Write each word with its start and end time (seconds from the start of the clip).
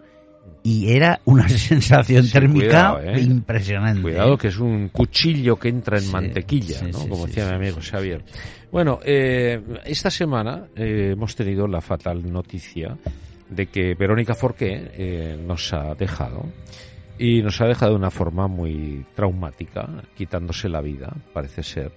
y 0.63 0.91
era 0.91 1.19
una 1.25 1.50
sensación 1.50 2.23
Sí, 2.23 2.31
térmica 2.34 2.94
cuidado, 2.94 3.02
¿eh? 3.02 3.22
impresionante. 3.22 4.02
Cuidado 4.03 4.38
que 4.38 4.50
es 4.50 4.58
un 4.59 4.90
cuchillo 4.90 5.56
que 5.58 5.69
entra 5.69 5.97
en 5.97 6.03
Sí, 6.03 6.12
mantequilla, 6.12 6.79
sí, 6.79 6.85
¿no? 6.91 7.00
Como 7.08 7.25
decía 7.25 7.47
mi 7.50 7.56
amigo. 7.56 7.79
Xavier. 7.81 8.23
Bueno, 8.72 9.00
eh, 9.03 9.59
esta 9.85 10.12
semana 10.12 10.68
eh, 10.75 11.09
hemos 11.13 11.35
tenido 11.35 11.68
la 11.68 11.81
fatal 11.81 12.31
noticia 12.31 12.96
de 13.51 13.67
que 13.67 13.94
Verónica 13.94 14.34
Forqué 14.34 14.91
eh, 14.94 15.38
nos 15.39 15.73
ha 15.73 15.94
dejado 15.94 16.45
y 17.19 17.44
nos 17.44 17.62
ha 17.62 17.67
dejado 17.67 17.91
de 17.91 17.97
una 17.97 18.09
forma 18.09 18.47
muy 18.47 19.06
traumática, 19.13 19.88
quitándose 20.16 20.69
la 20.69 20.81
vida, 20.81 21.13
parece 21.34 21.61
ser. 21.61 21.91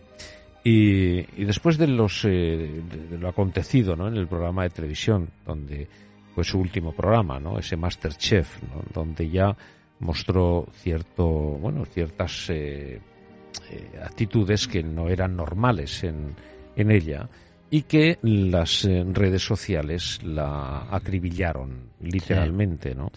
Y, 0.62 1.22
después 1.44 1.78
de 1.78 1.86
los 1.86 2.24
eh, 2.24 2.82
de, 3.10 3.18
lo 3.18 3.28
acontecido, 3.28 3.96
¿no? 3.96 4.08
En 4.08 4.16
el 4.16 4.26
programa 4.26 4.64
de 4.64 4.70
televisión, 4.70 5.30
donde 5.46 5.88
fue 6.34 6.42
su 6.42 6.58
último 6.58 6.92
programa, 6.92 7.38
¿no? 7.38 7.58
Ese 7.58 7.76
Masterchef, 7.76 8.62
¿no? 8.64 8.82
Donde 8.92 9.30
ya 9.30 9.56
mostró 10.00 10.66
cierto, 10.72 11.26
bueno, 11.26 11.84
ciertas 11.84 12.50
eh, 12.50 13.00
eh, 13.70 14.00
actitudes 14.02 14.66
que 14.66 14.82
no 14.82 15.08
eran 15.08 15.36
normales 15.36 16.02
en, 16.02 16.34
en 16.76 16.90
ella 16.90 17.28
y 17.70 17.82
que 17.82 18.18
las 18.22 18.84
eh, 18.84 19.04
redes 19.10 19.42
sociales 19.42 20.20
la 20.22 20.86
acribillaron 20.90 21.88
literalmente, 22.00 22.94
¿no? 22.94 23.10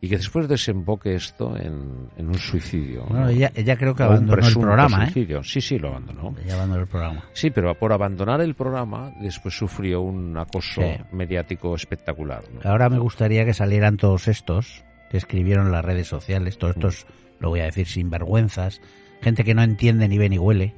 Y 0.00 0.08
que 0.08 0.16
después 0.16 0.48
desemboque 0.48 1.14
esto 1.14 1.56
en, 1.56 2.08
en 2.16 2.26
un 2.26 2.34
suicidio. 2.34 3.04
Bueno, 3.04 3.24
¿no? 3.24 3.30
ella, 3.30 3.52
ella 3.54 3.76
creo 3.76 3.94
que 3.94 4.02
abandonó 4.02 4.46
el 4.46 4.52
programa, 4.54 5.04
¿eh? 5.04 5.10
suicidio. 5.12 5.42
Sí, 5.44 5.60
sí, 5.60 5.78
lo 5.78 5.88
abandonó. 5.88 6.34
Ella 6.44 6.54
abandonó 6.56 6.82
el 6.82 6.88
programa. 6.88 7.24
Sí, 7.32 7.50
pero 7.50 7.74
por 7.78 7.92
abandonar 7.92 8.40
el 8.40 8.54
programa 8.54 9.12
después 9.20 9.54
sufrió 9.56 10.00
un 10.02 10.36
acoso 10.36 10.82
Sí. 10.82 11.02
mediático 11.12 11.74
espectacular. 11.74 12.42
¿no? 12.52 12.68
Ahora 12.68 12.88
me 12.88 12.98
gustaría 12.98 13.44
que 13.44 13.54
salieran 13.54 13.96
todos 13.96 14.28
estos 14.28 14.84
que 15.10 15.16
escribieron 15.18 15.70
las 15.72 15.84
redes 15.84 16.08
sociales, 16.08 16.58
todos 16.58 16.76
estos, 16.76 17.06
lo 17.38 17.50
voy 17.50 17.60
a 17.60 17.64
decir, 17.64 17.86
sinvergüenzas, 17.86 18.80
gente 19.20 19.44
que 19.44 19.54
no 19.54 19.62
entiende 19.62 20.08
ni 20.08 20.18
ve 20.18 20.28
ni 20.28 20.38
huele. 20.38 20.74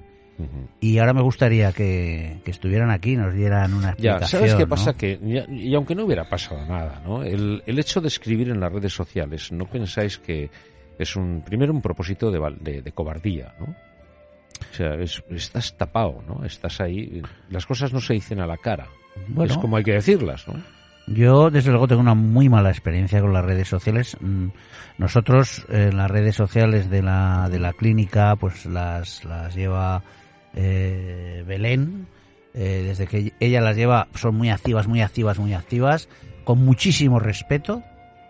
Y 0.81 0.99
ahora 0.99 1.13
me 1.15 1.23
gustaría 1.23 1.73
que, 1.73 2.41
que 2.45 2.51
estuvieran 2.51 2.91
aquí, 2.91 3.17
nos 3.17 3.33
dieran 3.35 3.73
una 3.75 3.95
Ya, 3.97 4.13
explicación. 4.13 4.29
¿sabes 4.41 4.55
qué 4.55 4.63
¿no? 4.63 4.69
pasa? 4.69 4.93
Que, 4.95 5.19
ya- 5.23 5.47
y 5.49 5.75
aunque 5.75 5.95
no 5.95 6.05
hubiera 6.05 6.29
pasado 6.29 6.65
nada, 6.67 7.01
¿no? 7.05 7.23
El, 7.23 7.63
el 7.67 7.79
hecho 7.79 8.01
de 8.01 8.09
escribir 8.09 8.49
en 8.51 8.59
las 8.61 8.73
redes 8.73 8.93
sociales, 8.93 9.53
¿no 9.53 9.67
pensáis 9.67 10.19
que 10.19 10.51
es 10.99 11.17
un, 11.17 11.43
primero 11.45 11.73
un 11.73 11.81
propósito 11.83 12.31
de, 12.31 12.41
de, 12.61 12.83
de 12.83 12.93
cobardía, 12.93 13.55
¿no? 13.61 13.67
O 13.67 14.75
sea, 14.75 14.95
es- 14.95 15.23
estás 15.31 15.77
tapado, 15.77 16.23
¿no? 16.27 16.45
Estás 16.45 16.81
ahí, 16.81 17.23
las 17.51 17.67
cosas 17.67 17.93
no 17.93 18.01
se 18.01 18.15
dicen 18.15 18.41
a 18.41 18.47
la 18.47 18.57
cara. 18.57 18.87
Bueno. 19.29 19.53
Es 19.53 19.59
como 19.59 19.77
hay 19.77 19.85
que 19.85 19.93
decirlas, 19.93 20.47
¿no? 20.49 20.55
Yo, 21.07 21.51
desde 21.51 21.71
luego, 21.71 21.87
tengo 21.87 22.01
una 22.01 22.15
muy 22.15 22.49
mala 22.49 22.71
experiencia 22.71 23.21
con 23.21 23.33
las 23.35 23.45
redes 23.45 23.69
sociales. 23.69 24.17
Mm, 24.21 24.49
Nosotros, 24.97 25.67
en 25.69 25.97
las 25.99 26.11
redes 26.11 26.35
sociales 26.35 26.89
de 26.89 27.03
la, 27.03 27.49
de 27.51 27.59
la 27.59 27.73
clínica, 27.75 28.37
pues 28.37 28.65
las, 28.65 29.23
las 29.25 29.55
lleva 29.55 30.03
eh, 30.55 31.45
Belén. 31.47 32.07
Eh, 32.57 32.85
desde 32.87 33.09
que 33.09 33.33
ella 33.41 33.61
las 33.61 33.77
lleva, 33.77 34.07
son 34.15 34.37
muy 34.37 34.51
activas, 34.51 34.87
muy 34.87 35.01
activas, 35.01 35.41
muy 35.41 35.55
activas, 35.55 36.09
con 36.45 36.65
muchísimo 36.65 37.19
respeto, 37.19 37.83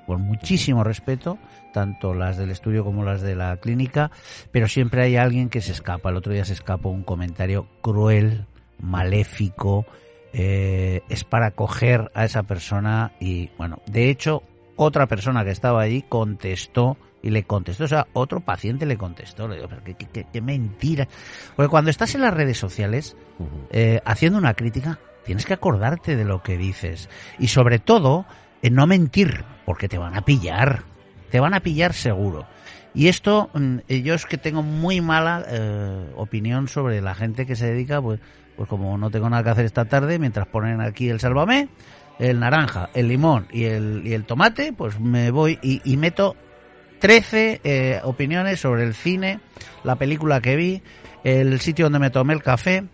con 0.07 0.23
muchísimo 0.23 0.83
respeto, 0.83 1.39
tanto 1.75 2.15
las 2.15 2.39
del 2.39 2.51
estudio 2.51 2.85
como 2.85 3.05
las 3.05 3.21
de 3.21 3.37
la 3.37 3.57
clínica, 3.59 4.11
pero 4.51 4.67
siempre 4.67 5.03
hay 5.03 5.17
alguien 5.17 5.51
que 5.51 5.61
se 5.61 5.73
escapa. 5.73 6.09
El 6.09 6.17
otro 6.17 6.32
día 6.32 6.47
se 6.47 6.55
escapó 6.55 6.88
un 6.88 7.03
comentario 7.03 7.67
cruel, 7.82 8.47
maléfico, 8.81 9.85
eh, 10.32 11.03
es 11.11 11.23
para 11.25 11.50
coger 11.50 12.11
a 12.15 12.25
esa 12.25 12.44
persona 12.44 13.12
y, 13.21 13.50
bueno, 13.59 13.82
de 13.87 14.11
hecho, 14.11 14.43
otra 14.76 15.06
persona 15.06 15.44
que 15.44 15.50
estaba 15.50 15.82
allí 15.82 16.03
contestó 16.03 16.97
y 17.25 17.31
le 17.31 17.43
contestó, 17.44 17.85
o 17.85 17.88
sea, 17.88 18.06
otro 18.12 18.41
paciente 18.41 18.85
le 18.85 18.99
contestó, 18.99 19.49
le 19.49 19.56
digo, 19.56 19.69
pero 19.69 19.82
qué, 19.82 19.94
qué- 19.94 20.26
qué- 20.31 20.41
mentira. 20.43 21.09
Porque 21.56 21.71
cuando 21.71 21.91
estás 21.91 22.15
en 22.15 22.21
las 22.21 22.35
redes 22.35 22.59
sociales 22.59 23.17
eh, 23.71 24.00
haciendo 24.05 24.38
una 24.38 24.53
crítica, 24.55 24.99
tienes 25.25 25.47
que 25.47 25.55
acordarte 25.55 26.17
de 26.17 26.25
lo 26.26 26.43
que 26.43 26.59
dices 26.59 27.09
y 27.38 27.49
sobre 27.49 27.79
todo 27.79 28.26
en 28.62 28.75
no 28.75 28.87
mentir, 28.87 29.43
porque 29.65 29.88
te 29.88 29.97
van 29.97 30.15
a 30.17 30.21
pillar, 30.25 30.82
te 31.31 31.41
van 31.41 31.55
a 31.55 31.61
pillar 31.61 31.94
seguro. 31.94 32.47
Y 32.93 33.09
esto, 33.09 33.49
mm, 33.55 33.79
eh, 33.88 34.03
yo 34.03 34.15
es 34.15 34.26
que 34.26 34.37
tengo 34.38 34.62
muy 34.62 35.00
mala 35.00 35.44
eh, 35.49 36.12
opinión 36.17 36.69
sobre 36.69 37.00
la 37.00 37.15
gente 37.15 37.47
que 37.47 37.56
se 37.56 37.67
dedica, 37.67 38.03
pues, 38.03 38.21
pues 38.55 38.69
como 38.69 38.97
no 38.99 39.11
tengo 39.11 39.29
nada 39.31 39.43
que 39.43 39.50
hacer 39.50 39.65
esta 39.65 39.87
tarde, 39.87 40.19
mientras 40.19 40.47
ponen 40.47 40.81
aquí 40.82 41.09
el 41.09 41.21
sálvame, 41.21 41.69
el 42.19 42.38
naranja, 42.38 42.91
el 42.94 43.09
limón 43.09 43.49
y 43.50 43.65
el, 43.65 44.03
y 44.05 44.12
el 44.12 44.25
tomate, 44.25 44.73
pues 44.73 45.00
me 45.00 45.31
voy 45.31 45.59
y, 45.62 45.81
y 45.85 45.97
meto 45.97 46.37
13 47.05 47.61
eh, 47.65 48.01
opiniones 48.03 48.61
sobre 48.61 48.83
el 48.83 48.95
cine, 48.95 49.39
la 49.83 49.97
película 49.97 50.41
que 50.41 50.56
vi, 50.56 50.83
el 51.23 51.61
sitio 51.61 51.85
donde 51.85 51.99
me 51.99 52.09
tomé 52.09 52.33
el 52.33 52.43
café, 52.43 52.85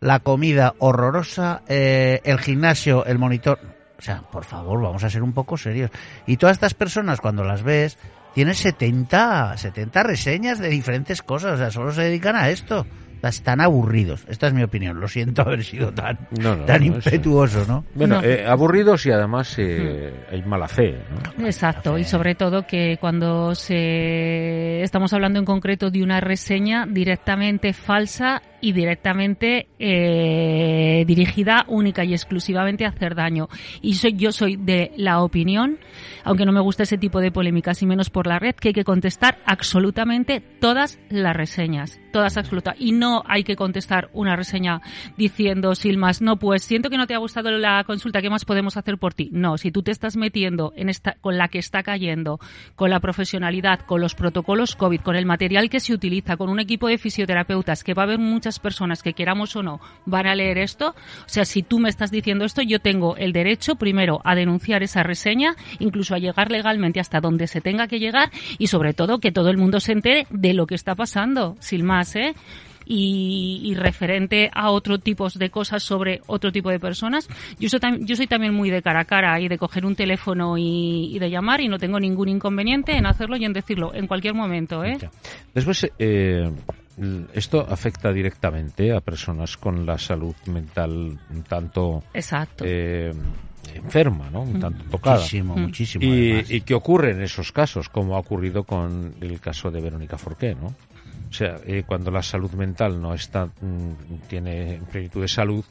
la 0.00 0.18
comida 0.18 0.74
horrorosa, 0.78 1.62
eh, 1.68 2.20
el 2.24 2.40
gimnasio, 2.40 3.04
el 3.04 3.20
monitor. 3.20 3.60
O 3.96 4.02
sea, 4.02 4.22
por 4.22 4.44
favor, 4.44 4.82
vamos 4.82 5.04
a 5.04 5.08
ser 5.08 5.22
un 5.22 5.32
poco 5.32 5.56
serios. 5.56 5.92
Y 6.26 6.36
todas 6.36 6.56
estas 6.56 6.74
personas, 6.74 7.20
cuando 7.20 7.44
las 7.44 7.62
ves, 7.62 7.96
tienen 8.34 8.56
70, 8.56 9.56
70 9.56 10.02
reseñas 10.02 10.58
de 10.58 10.68
diferentes 10.68 11.22
cosas. 11.22 11.52
O 11.52 11.56
sea, 11.58 11.70
solo 11.70 11.92
se 11.92 12.02
dedican 12.02 12.34
a 12.34 12.50
esto 12.50 12.84
están 13.28 13.60
aburridos. 13.60 14.24
Esta 14.28 14.48
es 14.48 14.54
mi 14.54 14.62
opinión. 14.62 15.00
Lo 15.00 15.08
siento 15.08 15.42
haber 15.42 15.64
sido 15.64 15.92
tan, 15.92 16.18
tan 16.66 16.82
impetuoso, 16.82 17.64
¿no? 17.66 17.84
Bueno, 17.94 18.22
eh, 18.22 18.46
aburridos 18.46 19.06
y 19.06 19.10
además 19.10 19.54
eh, 19.58 20.12
hmm. 20.12 20.34
hay 20.34 20.42
mala 20.42 20.68
fe. 20.68 20.98
Exacto, 21.38 21.98
y 21.98 22.04
sobre 22.04 22.34
todo 22.34 22.66
que 22.66 22.98
cuando 23.00 23.54
se 23.54 24.82
estamos 24.82 25.12
hablando 25.12 25.38
en 25.38 25.44
concreto 25.44 25.90
de 25.90 26.02
una 26.02 26.20
reseña 26.20 26.86
directamente 26.86 27.72
falsa 27.72 28.42
y 28.60 28.72
directamente 28.72 29.68
eh, 29.78 31.04
dirigida 31.06 31.64
única 31.68 32.04
y 32.04 32.12
exclusivamente 32.12 32.84
a 32.84 32.88
hacer 32.88 33.14
daño. 33.14 33.48
Y 33.80 33.94
soy, 33.94 34.14
yo 34.14 34.32
soy 34.32 34.56
de 34.56 34.92
la 34.96 35.22
opinión, 35.22 35.78
aunque 36.24 36.44
no 36.44 36.52
me 36.52 36.60
gusta 36.60 36.82
ese 36.82 36.98
tipo 36.98 37.20
de 37.20 37.32
polémicas 37.32 37.82
y 37.82 37.86
menos 37.86 38.10
por 38.10 38.26
la 38.26 38.38
red, 38.38 38.54
que 38.54 38.68
hay 38.68 38.74
que 38.74 38.84
contestar 38.84 39.38
absolutamente 39.46 40.40
todas 40.40 40.98
las 41.08 41.34
reseñas, 41.34 42.00
todas 42.12 42.36
absolutas. 42.36 42.76
Y 42.78 42.92
no 42.92 43.22
hay 43.26 43.44
que 43.44 43.56
contestar 43.56 44.10
una 44.12 44.36
reseña 44.36 44.80
diciendo, 45.16 45.74
Silmas, 45.74 46.20
no, 46.22 46.38
pues 46.38 46.62
siento 46.62 46.90
que 46.90 46.98
no 46.98 47.06
te 47.06 47.14
ha 47.14 47.18
gustado 47.18 47.50
la 47.50 47.84
consulta, 47.84 48.20
¿qué 48.20 48.30
más 48.30 48.44
podemos 48.44 48.76
hacer 48.76 48.98
por 48.98 49.14
ti? 49.14 49.30
No, 49.32 49.58
si 49.58 49.70
tú 49.70 49.82
te 49.82 49.90
estás 49.90 50.16
metiendo 50.16 50.72
en 50.76 50.88
esta, 50.88 51.16
con 51.20 51.38
la 51.38 51.48
que 51.48 51.58
está 51.58 51.82
cayendo, 51.82 52.38
con 52.74 52.90
la 52.90 53.00
profesionalidad, 53.00 53.80
con 53.80 54.00
los 54.00 54.14
protocolos 54.14 54.76
COVID, 54.76 55.00
con 55.00 55.16
el 55.16 55.26
material 55.26 55.70
que 55.70 55.80
se 55.80 55.92
utiliza, 55.92 56.36
con 56.36 56.50
un 56.50 56.60
equipo 56.60 56.88
de 56.88 56.98
fisioterapeutas, 56.98 57.84
que 57.84 57.94
va 57.94 58.02
a 58.02 58.06
haber 58.06 58.18
muchas 58.18 58.49
personas 58.58 59.02
que 59.02 59.12
queramos 59.12 59.54
o 59.56 59.62
no 59.62 59.80
van 60.06 60.26
a 60.26 60.34
leer 60.34 60.58
esto, 60.58 60.88
o 60.90 61.28
sea, 61.28 61.44
si 61.44 61.62
tú 61.62 61.78
me 61.78 61.88
estás 61.88 62.10
diciendo 62.10 62.44
esto, 62.44 62.62
yo 62.62 62.80
tengo 62.80 63.16
el 63.16 63.32
derecho 63.32 63.76
primero 63.76 64.20
a 64.24 64.34
denunciar 64.34 64.82
esa 64.82 65.02
reseña, 65.02 65.54
incluso 65.78 66.14
a 66.14 66.18
llegar 66.18 66.50
legalmente 66.50 67.00
hasta 67.00 67.20
donde 67.20 67.46
se 67.46 67.60
tenga 67.60 67.86
que 67.86 67.98
llegar 67.98 68.30
y 68.58 68.66
sobre 68.66 68.94
todo 68.94 69.18
que 69.18 69.32
todo 69.32 69.50
el 69.50 69.56
mundo 69.56 69.80
se 69.80 69.92
entere 69.92 70.26
de 70.30 70.54
lo 70.54 70.66
que 70.66 70.74
está 70.74 70.94
pasando, 70.94 71.56
sin 71.60 71.84
más, 71.84 72.16
¿eh? 72.16 72.34
Y, 72.92 73.72
referente 73.76 74.50
a 74.52 74.72
otro 74.72 74.98
tipo 74.98 75.28
de 75.28 75.48
cosas 75.48 75.80
sobre 75.80 76.22
otro 76.26 76.50
tipo 76.50 76.70
de 76.70 76.80
personas. 76.80 77.28
Yo 77.60 77.68
soy, 77.68 77.78
yo 78.00 78.16
soy 78.16 78.26
también 78.26 78.52
muy 78.52 78.68
de 78.68 78.82
cara 78.82 79.02
a 79.02 79.04
cara 79.04 79.40
y 79.40 79.46
de 79.46 79.58
coger 79.58 79.86
un 79.86 79.94
teléfono 79.94 80.58
y, 80.58 81.16
de 81.20 81.30
llamar 81.30 81.60
y 81.60 81.68
no 81.68 81.78
tengo 81.78 82.00
ningún 82.00 82.28
inconveniente 82.28 82.96
en 82.96 83.06
hacerlo 83.06 83.36
y 83.36 83.44
en 83.44 83.52
decirlo 83.52 83.94
en 83.94 84.08
cualquier 84.08 84.34
momento. 84.34 84.84
¿eh? 84.84 84.98
Después, 85.54 85.88
eh, 86.00 86.50
esto 87.34 87.66
afecta 87.68 88.12
directamente 88.12 88.92
a 88.92 89.00
personas 89.00 89.56
con 89.56 89.86
la 89.86 89.98
salud 89.98 90.34
mental 90.46 91.18
un 91.30 91.42
tanto 91.42 92.04
Exacto. 92.12 92.64
Eh, 92.66 93.12
enferma, 93.74 94.30
¿no? 94.30 94.42
Un 94.42 94.60
tanto 94.60 94.84
tocada. 94.84 95.16
Muchísimo, 95.16 95.56
mm. 95.56 95.60
muchísimo. 95.60 96.04
Y, 96.04 96.44
y, 96.48 96.60
qué 96.62 96.74
ocurre 96.74 97.12
en 97.12 97.22
esos 97.22 97.52
casos, 97.52 97.88
como 97.88 98.16
ha 98.16 98.18
ocurrido 98.18 98.64
con 98.64 99.14
el 99.20 99.40
caso 99.40 99.70
de 99.70 99.80
Verónica 99.80 100.18
Forqué, 100.18 100.54
¿no? 100.54 100.74
O 101.30 101.32
sea, 101.32 101.60
eh, 101.64 101.84
cuando 101.86 102.10
la 102.10 102.22
salud 102.22 102.50
mental 102.52 103.00
no 103.00 103.14
está, 103.14 103.46
mm, 103.46 104.26
tiene 104.28 104.80
plenitud 104.90 105.20
de 105.20 105.28
salud, 105.28 105.64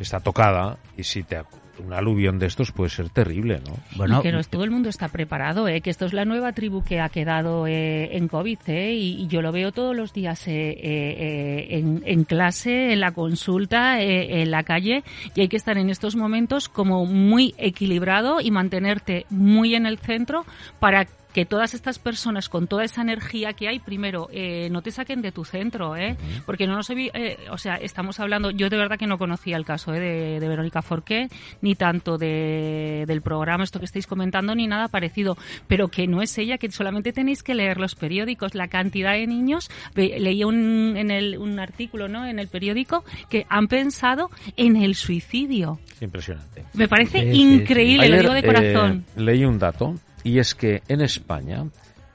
está 0.00 0.18
tocada 0.20 0.78
y 0.96 1.04
si 1.04 1.22
te 1.22 1.36
un 1.78 1.92
aluvión 1.92 2.38
de 2.38 2.46
estos 2.46 2.72
puede 2.72 2.90
ser 2.90 3.10
terrible, 3.10 3.60
¿no? 3.66 3.76
Bueno, 3.96 4.18
y 4.18 4.22
que 4.22 4.32
no, 4.32 4.42
todo 4.44 4.64
el 4.64 4.70
mundo 4.70 4.88
está 4.88 5.08
preparado, 5.08 5.68
¿eh? 5.68 5.80
que 5.80 5.90
esto 5.90 6.06
es 6.06 6.12
la 6.12 6.24
nueva 6.24 6.52
tribu 6.52 6.82
que 6.82 7.00
ha 7.00 7.08
quedado 7.08 7.66
eh, 7.66 8.16
en 8.16 8.28
COVID, 8.28 8.58
¿eh? 8.66 8.94
y, 8.94 9.26
yo 9.28 9.42
lo 9.42 9.52
veo 9.52 9.72
todos 9.72 9.94
los 9.94 10.12
días 10.12 10.48
eh, 10.48 10.76
eh, 10.82 11.66
en, 11.70 12.02
en, 12.06 12.24
clase, 12.24 12.92
en 12.92 13.00
la 13.00 13.12
consulta, 13.12 14.00
en 14.00 14.50
la 14.50 14.62
calle, 14.62 15.04
y 15.34 15.42
hay 15.42 15.48
que 15.48 15.56
estar 15.56 15.76
en 15.76 15.90
estos 15.90 16.16
momentos 16.16 16.68
como 16.68 17.04
muy 17.04 17.54
equilibrado 17.58 18.40
y 18.40 18.50
mantenerte 18.50 19.26
muy 19.28 19.74
en 19.74 19.86
el 19.86 19.98
centro 19.98 20.44
para 20.80 21.06
que 21.32 21.44
todas 21.44 21.74
estas 21.74 21.98
personas 21.98 22.48
con 22.48 22.66
toda 22.66 22.84
esa 22.84 23.02
energía 23.02 23.52
que 23.52 23.68
hay, 23.68 23.78
primero, 23.78 24.28
eh, 24.32 24.68
no 24.70 24.82
te 24.82 24.90
saquen 24.90 25.22
de 25.22 25.32
tu 25.32 25.44
centro, 25.44 25.96
¿eh? 25.96 26.16
Porque 26.46 26.66
no 26.66 26.74
nos 26.74 26.88
eh, 26.90 27.36
o 27.50 27.58
sea, 27.58 27.74
estamos 27.76 28.18
hablando, 28.18 28.50
yo 28.50 28.70
de 28.70 28.76
verdad 28.76 28.98
que 28.98 29.06
no 29.06 29.18
conocía 29.18 29.56
el 29.56 29.64
caso 29.64 29.92
¿eh? 29.94 30.00
de, 30.40 30.48
Verónica 30.48 30.82
Forqué, 30.82 31.28
ni 31.60 31.74
tanto 31.74 32.16
de, 32.16 33.04
del 33.06 33.20
programa, 33.20 33.64
esto 33.64 33.78
que 33.78 33.84
estáis 33.84 34.06
comentando, 34.06 34.54
ni 34.54 34.66
nada 34.66 34.88
parecido, 34.88 35.36
pero 35.66 35.88
que 35.88 36.06
no 36.06 36.22
es 36.22 36.36
ella, 36.38 36.56
que 36.58 36.70
solamente 36.70 37.12
tenéis 37.12 37.42
que 37.42 37.54
leer 37.54 37.78
los 37.78 37.94
periódicos, 37.94 38.54
la 38.54 38.68
cantidad 38.68 39.12
de 39.12 39.26
niños, 39.26 39.70
leí 39.94 40.44
un, 40.44 40.96
en 40.96 41.10
el, 41.10 41.36
un 41.36 41.58
artículo, 41.58 42.08
¿no? 42.08 42.26
En 42.26 42.38
el 42.38 42.48
periódico, 42.48 43.04
que 43.28 43.46
han 43.50 43.68
pensado 43.68 44.30
en 44.56 44.76
el 44.76 44.94
suicidio. 44.94 45.78
Es 45.92 46.02
impresionante. 46.02 46.64
Me 46.72 46.88
parece 46.88 47.18
increíble, 47.34 48.08
lo 48.08 48.16
digo 48.18 48.32
de 48.32 48.42
corazón. 48.42 49.04
leí 49.16 49.44
un 49.44 49.58
dato 49.58 49.94
y 50.24 50.38
es 50.38 50.54
que 50.54 50.82
en 50.88 51.00
España 51.00 51.64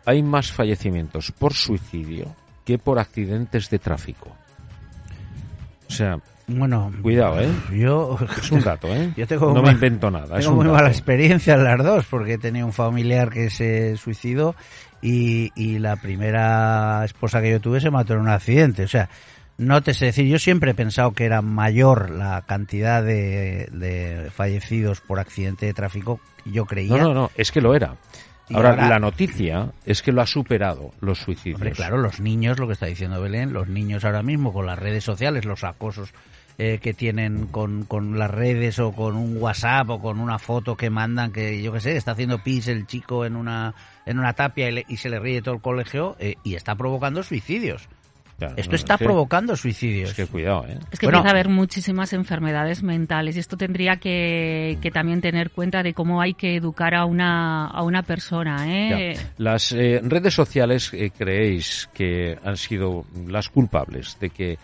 hay 0.05 0.21
más 0.21 0.51
fallecimientos 0.51 1.31
por 1.31 1.53
suicidio 1.53 2.35
que 2.65 2.77
por 2.77 3.00
accidentes 3.00 3.69
de 3.69 3.79
tráfico. 3.79 4.35
O 5.88 5.91
sea, 5.91 6.19
bueno, 6.47 6.91
cuidado, 7.01 7.39
¿eh? 7.39 7.50
Yo 7.71 8.17
es 8.38 8.51
un 8.51 8.61
dato, 8.61 8.88
¿eh? 8.94 9.13
Yo 9.17 9.25
tengo 9.27 9.53
no 9.53 9.61
me 9.61 9.71
invento 9.71 10.11
nada. 10.11 10.39
Tengo 10.39 10.55
muy 10.55 10.67
mala 10.67 10.89
experiencia 10.89 11.55
en 11.55 11.63
las 11.63 11.83
dos 11.83 12.05
porque 12.09 12.38
tenía 12.38 12.65
un 12.65 12.73
familiar 12.73 13.29
que 13.29 13.50
se 13.50 13.95
suicidó 13.97 14.55
y, 15.01 15.51
y 15.55 15.79
la 15.79 15.95
primera 15.95 17.03
esposa 17.05 17.41
que 17.41 17.51
yo 17.51 17.59
tuve 17.59 17.79
se 17.79 17.91
mató 17.91 18.13
en 18.13 18.19
un 18.21 18.29
accidente. 18.29 18.83
O 18.83 18.88
sea, 18.88 19.09
no 19.57 19.81
te 19.81 19.94
sé 19.94 20.05
decir, 20.05 20.27
yo 20.27 20.39
siempre 20.39 20.71
he 20.71 20.75
pensado 20.75 21.11
que 21.11 21.25
era 21.25 21.41
mayor 21.41 22.09
la 22.09 22.41
cantidad 22.41 23.03
de, 23.03 24.29
fallecidos 24.33 25.01
por 25.01 25.19
accidente 25.19 25.65
de 25.65 25.73
tráfico, 25.73 26.19
yo 26.45 26.65
creía. 26.65 26.97
No, 26.97 27.03
no, 27.03 27.13
no, 27.13 27.31
es 27.35 27.51
que 27.51 27.61
lo 27.61 27.75
era. 27.75 27.95
Ahora, 28.53 28.75
la 28.75 29.00
noticia 29.00 29.71
es 29.85 30.01
que 30.01 30.11
lo 30.11 30.21
ha 30.21 30.27
superado 30.27 30.91
los 31.00 31.19
suicidios. 31.19 31.55
Hombre, 31.55 31.71
claro, 31.71 31.97
los 31.97 32.19
niños, 32.19 32.59
lo 32.59 32.67
que 32.67 32.73
está 32.73 32.88
diciendo 32.88 33.21
Belén, 33.21 33.53
los 33.53 33.67
niños 33.67 34.03
ahora 34.03 34.21
mismo 34.21 34.51
con 34.51 34.65
las 34.65 34.77
redes 34.77 35.03
sociales, 35.03 35.45
los 35.45 35.63
acosos 35.63 36.13
eh, 36.57 36.79
que 36.81 36.94
tienen 36.94 37.47
con, 37.47 37.85
con, 37.85 38.19
las 38.19 38.29
redes 38.29 38.77
o 38.79 38.91
con 38.91 39.15
un 39.15 39.38
WhatsApp 39.38 39.89
o 39.89 40.00
con 40.00 40.19
una 40.19 40.38
foto 40.38 40.75
que 40.75 40.89
mandan 40.89 41.31
que 41.31 41.63
yo 41.63 41.71
qué 41.73 41.79
sé, 41.79 41.95
está 41.95 42.11
haciendo 42.11 42.44
pis 42.44 42.67
el 42.67 42.85
chico 42.85 43.25
en 43.25 43.35
una, 43.35 43.73
en 44.05 44.19
una 44.19 44.33
tapia 44.33 44.69
y, 44.69 44.97
se 44.97 45.09
le 45.09 45.19
ríe 45.19 45.41
todo 45.41 45.55
el 45.55 45.61
colegio 45.61 46.15
eh, 46.19 46.35
y 46.44 46.55
está 46.55 46.75
provocando 46.75 47.23
suicidios. 47.23 47.88
Esto 48.57 48.75
está 48.75 48.97
provocando 48.97 49.56
suicidios. 49.56 50.10
Es 50.10 50.15
que 50.15 50.27
cuidado, 50.27 50.65
¿eh? 50.67 50.77
Es 50.91 51.00
que 51.00 51.05
empieza 51.05 51.27
a 51.27 51.31
haber 51.31 51.50
muchísimas 51.50 52.13
enfermedades 52.13 52.84
mentales 52.84 53.36
y 53.36 53.39
esto 53.39 53.57
tendría 53.57 53.98
que, 53.98 54.77
también 54.93 55.22
tener 55.22 55.51
cuenta 55.51 55.84
de 55.84 55.93
cómo 55.93 56.22
hay 56.22 56.34
que 56.34 56.55
educar 56.55 56.96
a 56.96 57.05
una, 57.05 57.67
a 57.67 57.84
una 57.84 58.03
persona, 58.03 58.65
¿eh? 58.67 59.17
Las 59.38 59.72
eh, 59.72 60.01
redes 60.03 60.34
sociales 60.34 60.91
eh, 60.93 61.12
creéis 61.15 61.89
que 61.93 62.38
han 62.43 62.57
sido 62.57 63.05
las 63.27 63.50
culpables 63.50 64.17
de 64.19 64.29
que 64.29 64.57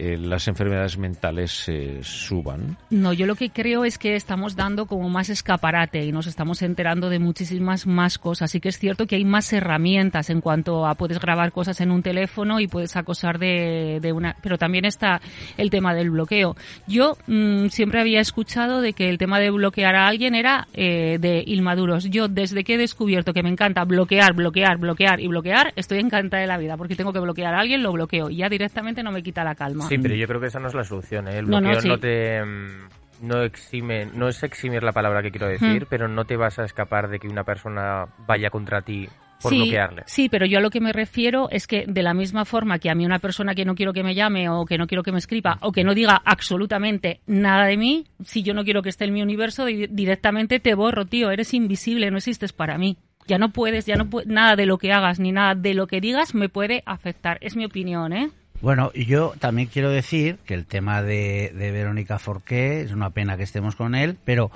eh, 0.00 0.16
las 0.16 0.48
enfermedades 0.48 0.96
mentales 0.96 1.68
eh, 1.68 2.00
suban? 2.02 2.78
No, 2.88 3.12
yo 3.12 3.26
lo 3.26 3.34
que 3.34 3.50
creo 3.50 3.84
es 3.84 3.98
que 3.98 4.16
estamos 4.16 4.56
dando 4.56 4.86
como 4.86 5.10
más 5.10 5.28
escaparate 5.28 6.06
y 6.06 6.10
nos 6.10 6.26
estamos 6.26 6.62
enterando 6.62 7.10
de 7.10 7.18
muchísimas 7.18 7.86
más 7.86 8.18
cosas. 8.18 8.50
Sí 8.50 8.60
que 8.60 8.70
es 8.70 8.78
cierto 8.78 9.06
que 9.06 9.16
hay 9.16 9.26
más 9.26 9.52
herramientas 9.52 10.30
en 10.30 10.40
cuanto 10.40 10.86
a 10.86 10.94
puedes 10.94 11.20
grabar 11.20 11.52
cosas 11.52 11.82
en 11.82 11.90
un 11.90 12.02
teléfono 12.02 12.60
y 12.60 12.66
puedes 12.66 12.96
acosar 12.96 13.38
de, 13.38 14.00
una... 14.14 14.36
Pero 14.42 14.56
también 14.56 14.86
está 14.86 15.20
el 15.58 15.68
tema 15.68 15.92
del 15.92 16.10
bloqueo. 16.10 16.56
Yo 16.86 17.18
mm, 17.26 17.66
siempre 17.66 18.00
había 18.00 18.20
escuchado 18.20 18.80
de 18.80 18.94
que 18.94 19.10
el 19.10 19.18
tema 19.18 19.38
de 19.38 19.50
bloquear 19.50 19.96
a 19.96 20.06
alguien 20.06 20.34
era 20.34 20.66
eh, 20.72 21.18
de 21.20 21.44
inmaduros. 21.46 22.04
Yo 22.04 22.28
desde 22.28 22.64
que 22.64 22.76
he 22.76 22.78
descubierto 22.78 23.34
que 23.34 23.42
me 23.42 23.50
encanta 23.50 23.84
bloquear, 23.84 24.32
bloquear, 24.32 24.78
bloquear 24.78 25.20
y 25.20 25.26
bloquear, 25.26 25.74
estoy 25.76 25.98
encantada 25.98 26.40
de 26.40 26.46
la 26.46 26.56
vida 26.56 26.78
porque 26.78 26.96
tengo 26.96 27.12
que 27.12 27.20
bloquear 27.20 27.54
a 27.54 27.60
alguien, 27.60 27.82
lo 27.82 27.92
bloqueo 27.92 28.30
y 28.30 28.36
ya 28.36 28.48
directamente 28.48 29.02
no 29.02 29.12
me 29.12 29.22
quita 29.22 29.44
la 29.44 29.54
calma. 29.54 29.89
Sí, 29.96 29.98
pero 29.98 30.14
yo 30.14 30.26
creo 30.26 30.40
que 30.40 30.46
esa 30.46 30.60
no 30.60 30.68
es 30.68 30.74
la 30.74 30.84
solución. 30.84 31.28
¿eh? 31.28 31.38
El 31.38 31.46
bloqueo 31.46 31.80
no, 31.82 31.98
te 31.98 32.44
mm, 32.44 32.88
no 33.22 33.42
exime, 33.42 34.06
no 34.06 34.28
es 34.28 34.42
eximir 34.42 34.82
la 34.82 34.92
palabra 34.92 35.22
que 35.22 35.30
quiero 35.30 35.48
decir, 35.48 35.86
pero 35.88 36.08
no 36.08 36.24
te 36.24 36.36
vas 36.36 36.58
a 36.58 36.64
escapar 36.64 37.08
de 37.08 37.18
que 37.18 37.28
una 37.28 37.44
persona 37.44 38.06
vaya 38.26 38.50
contra 38.50 38.82
ti 38.82 39.08
por 39.42 39.54
bloquearle. 39.54 40.02
Sí, 40.06 40.28
pero 40.28 40.46
yo 40.46 40.58
a 40.58 40.60
lo 40.60 40.70
que 40.70 40.80
me 40.80 40.92
refiero 40.92 41.48
es 41.50 41.66
que 41.66 41.84
de 41.86 42.02
la 42.02 42.14
misma 42.14 42.44
forma 42.44 42.78
que 42.78 42.90
a 42.90 42.94
mí 42.94 43.06
una 43.06 43.18
persona 43.18 43.54
que 43.54 43.64
no 43.64 43.74
quiero 43.74 43.92
que 43.92 44.02
me 44.02 44.14
llame 44.14 44.48
o 44.48 44.64
que 44.64 44.78
no 44.78 44.86
quiero 44.86 45.02
que 45.02 45.12
me 45.12 45.18
escriba 45.18 45.58
o 45.62 45.72
que 45.72 45.84
no 45.84 45.94
diga 45.94 46.20
absolutamente 46.24 47.20
nada 47.26 47.66
de 47.66 47.76
mí, 47.76 48.06
si 48.24 48.42
yo 48.42 48.54
no 48.54 48.64
quiero 48.64 48.82
que 48.82 48.90
esté 48.90 49.06
en 49.06 49.14
mi 49.14 49.22
universo, 49.22 49.66
directamente 49.66 50.60
te 50.60 50.74
borro, 50.74 51.06
tío, 51.06 51.30
eres 51.30 51.54
invisible, 51.54 52.10
no 52.10 52.18
existes 52.18 52.52
para 52.52 52.78
mí. 52.78 52.98
Ya 53.26 53.38
no 53.38 53.50
puedes, 53.50 53.86
ya 53.86 53.96
no 53.96 54.08
nada 54.26 54.56
de 54.56 54.66
lo 54.66 54.78
que 54.78 54.92
hagas 54.92 55.20
ni 55.20 55.30
nada 55.30 55.54
de 55.54 55.74
lo 55.74 55.86
que 55.86 56.00
digas 56.00 56.34
me 56.34 56.48
puede 56.48 56.82
afectar. 56.84 57.38
Es 57.40 57.54
mi 57.54 57.64
opinión, 57.64 58.12
¿eh? 58.12 58.30
Bueno, 58.60 58.92
yo 58.92 59.32
también 59.38 59.68
quiero 59.68 59.90
decir 59.90 60.38
que 60.44 60.54
el 60.54 60.66
tema 60.66 61.02
de, 61.02 61.50
Verónica 61.54 62.18
Forqué 62.18 62.82
es 62.82 62.92
una 62.92 63.10
pena 63.10 63.36
que 63.36 63.42
estemos 63.42 63.74
con 63.74 63.94
él, 63.94 64.18
pero 64.24 64.50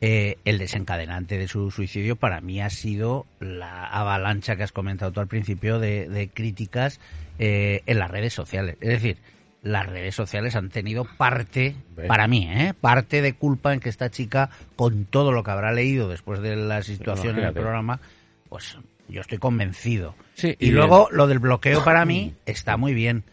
eh, 0.00 0.38
el 0.44 0.58
desencadenante 0.58 1.38
de 1.38 1.46
su 1.46 1.70
suicidio 1.70 2.16
para 2.16 2.40
mí 2.40 2.60
ha 2.60 2.70
sido 2.70 3.26
la 3.38 3.86
avalancha 3.86 4.56
que 4.56 4.64
has 4.64 4.72
comentado 4.72 5.12
tú 5.12 5.20
al 5.20 5.28
principio 5.28 5.78
de, 5.78 6.30
críticas 6.34 6.98
eh, 7.38 7.82
en 7.86 8.00
las 8.00 8.10
redes 8.10 8.34
sociales. 8.34 8.76
Es 8.80 8.88
decir, 8.88 9.18
las 9.62 9.86
redes 9.86 10.16
sociales 10.16 10.56
han 10.56 10.68
tenido 10.68 11.06
parte, 11.16 11.76
para 12.08 12.26
mí, 12.26 12.48
¿eh? 12.50 12.74
parte 12.78 13.22
de 13.22 13.34
culpa 13.34 13.72
en 13.72 13.78
que 13.78 13.88
esta 13.88 14.10
chica, 14.10 14.50
con 14.74 15.04
todo 15.04 15.30
lo 15.30 15.44
que 15.44 15.52
habrá 15.52 15.72
leído 15.72 16.08
después 16.08 16.40
de 16.40 16.56
la 16.56 16.82
situación 16.82 17.38
en 17.38 17.44
el 17.44 17.52
programa, 17.52 18.00
pues 18.48 18.76
yo 19.08 19.20
estoy 19.20 19.38
convencido. 19.38 20.14
y, 20.42 20.70
luego 20.70 21.08
lo 21.12 21.26
del 21.26 21.38
bloqueo 21.38 21.84
para 21.84 22.04
mí 22.04 22.34
está 22.46 22.76
muy 22.76 22.94
bien, 22.94 23.24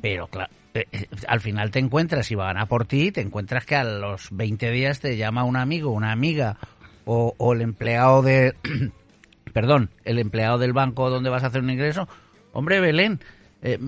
pero 0.00 0.26
claro, 0.26 0.52
eh, 0.74 0.86
eh, 0.92 1.06
al 1.26 1.40
final 1.40 1.70
te 1.70 1.78
encuentras, 1.78 2.30
y 2.30 2.34
van 2.34 2.58
a 2.58 2.66
por 2.66 2.84
ti, 2.84 3.10
te 3.12 3.20
encuentras 3.20 3.66
que 3.66 3.76
a 3.76 3.84
los 3.84 4.28
20 4.30 4.70
días 4.70 5.00
te 5.00 5.16
llama 5.16 5.44
un 5.44 5.56
amigo, 5.56 5.90
una 5.90 6.12
amiga 6.12 6.56
o, 7.04 7.34
o 7.36 7.52
el 7.52 7.62
empleado 7.62 8.22
de... 8.22 8.54
perdón, 9.52 9.90
el 10.04 10.18
empleado 10.18 10.58
del 10.58 10.72
banco 10.72 11.10
donde 11.10 11.30
vas 11.30 11.42
a 11.42 11.48
hacer 11.48 11.62
un 11.62 11.70
ingreso. 11.70 12.08
Hombre, 12.52 12.80
Belén, 12.80 13.20
eh, 13.62 13.78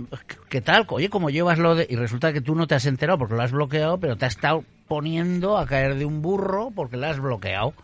¿qué 0.48 0.60
tal? 0.60 0.86
Oye, 0.88 1.08
¿cómo 1.08 1.30
llevas 1.30 1.58
lo 1.58 1.74
de...? 1.74 1.86
Y 1.88 1.96
resulta 1.96 2.32
que 2.32 2.40
tú 2.40 2.54
no 2.54 2.66
te 2.66 2.74
has 2.74 2.86
enterado 2.86 3.18
porque 3.18 3.34
lo 3.34 3.42
has 3.42 3.52
bloqueado, 3.52 3.98
pero 3.98 4.16
te 4.16 4.26
has 4.26 4.34
estado 4.34 4.64
poniendo 4.88 5.56
a 5.56 5.66
caer 5.66 5.96
de 5.96 6.04
un 6.04 6.20
burro 6.20 6.70
porque 6.74 6.96
lo 6.96 7.06
has 7.06 7.20
bloqueado. 7.20 7.74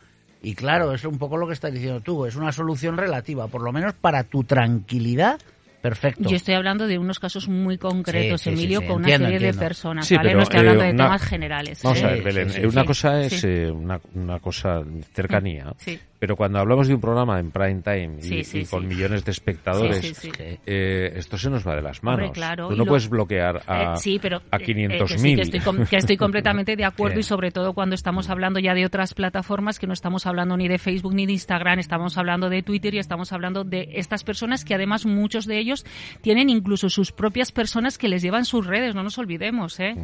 Y 0.42 0.54
claro, 0.54 0.92
es 0.92 1.04
un 1.04 1.18
poco 1.18 1.36
lo 1.36 1.46
que 1.46 1.52
estás 1.52 1.72
diciendo 1.72 2.00
tú, 2.00 2.26
es 2.26 2.36
una 2.36 2.52
solución 2.52 2.96
relativa, 2.96 3.48
por 3.48 3.62
lo 3.62 3.72
menos 3.72 3.94
para 3.94 4.24
tu 4.24 4.44
tranquilidad 4.44 5.40
Perfecto. 5.80 6.28
Yo 6.28 6.36
estoy 6.36 6.54
hablando 6.54 6.86
de 6.86 6.98
unos 6.98 7.18
casos 7.18 7.48
muy 7.48 7.78
concretos, 7.78 8.46
Emilio, 8.46 8.84
con 8.84 9.04
una 9.04 9.16
serie 9.16 9.38
de 9.38 9.54
personas, 9.54 10.10
¿vale? 10.10 10.34
no 10.34 10.42
estoy 10.42 10.60
hablando 10.60 10.82
de 10.82 10.90
eh, 10.90 10.94
temas 10.94 11.22
generales. 11.22 11.82
Vamos 11.82 12.02
a 12.02 12.08
ver, 12.08 12.22
Belén, 12.22 12.66
una 12.66 12.84
cosa 12.84 13.20
es 13.20 13.44
eh, 13.44 13.70
una, 13.70 14.00
una, 14.14 14.40
cosa 14.40 14.82
cercanía, 15.12 15.72
pero 16.18 16.36
cuando 16.36 16.58
hablamos 16.58 16.88
de 16.88 16.94
un 16.94 17.00
programa 17.00 17.38
en 17.38 17.50
prime 17.50 17.82
time 17.82 18.18
y, 18.22 18.64
con 18.64 18.88
millones 18.88 19.24
de 19.24 19.30
espectadores, 19.30 20.28
eh, 20.66 21.12
esto 21.14 21.38
se 21.38 21.48
nos 21.48 21.66
va 21.66 21.76
de 21.76 21.82
las 21.82 22.02
manos. 22.02 22.32
Tú 22.32 22.76
no 22.76 22.84
puedes 22.84 23.08
bloquear 23.08 23.62
a, 23.66 23.94
eh, 24.04 24.18
pero, 24.20 24.42
a 24.50 24.58
500.000. 24.58 24.92
Eh, 24.92 25.50
que, 25.50 25.86
que, 25.86 25.96
estoy, 25.96 26.16
completamente 26.18 26.74
de 26.76 26.84
acuerdo 26.84 27.20
y 27.20 27.22
sobre 27.22 27.52
todo 27.52 27.72
cuando 27.72 27.94
estamos 27.94 28.30
hablando 28.30 28.58
ya 28.58 28.74
de 28.74 28.84
otras 28.84 29.14
plataformas 29.14 29.78
que 29.78 29.86
no 29.86 29.92
estamos 29.92 30.26
hablando 30.26 30.56
ni 30.56 30.66
de 30.66 30.78
Facebook 30.78 31.14
ni 31.14 31.26
de 31.26 31.32
Instagram, 31.32 31.78
estamos 31.78 32.18
hablando 32.18 32.50
de 32.50 32.62
Twitter 32.62 32.94
y 32.94 32.98
estamos 32.98 33.32
hablando 33.32 33.62
de 33.62 33.88
estas 33.94 34.24
personas 34.24 34.64
que 34.64 34.74
además 34.74 35.06
muchos 35.06 35.46
de 35.46 35.58
ellos 35.58 35.86
tienen 36.20 36.50
incluso 36.50 36.90
sus 36.90 37.12
propias 37.12 37.52
personas 37.52 37.96
que 37.96 38.08
les 38.08 38.22
llevan 38.22 38.44
sus 38.44 38.66
redes, 38.66 38.94
no 38.94 39.04
nos 39.04 39.18
olvidemos, 39.18 39.78
¿eh? 39.78 39.94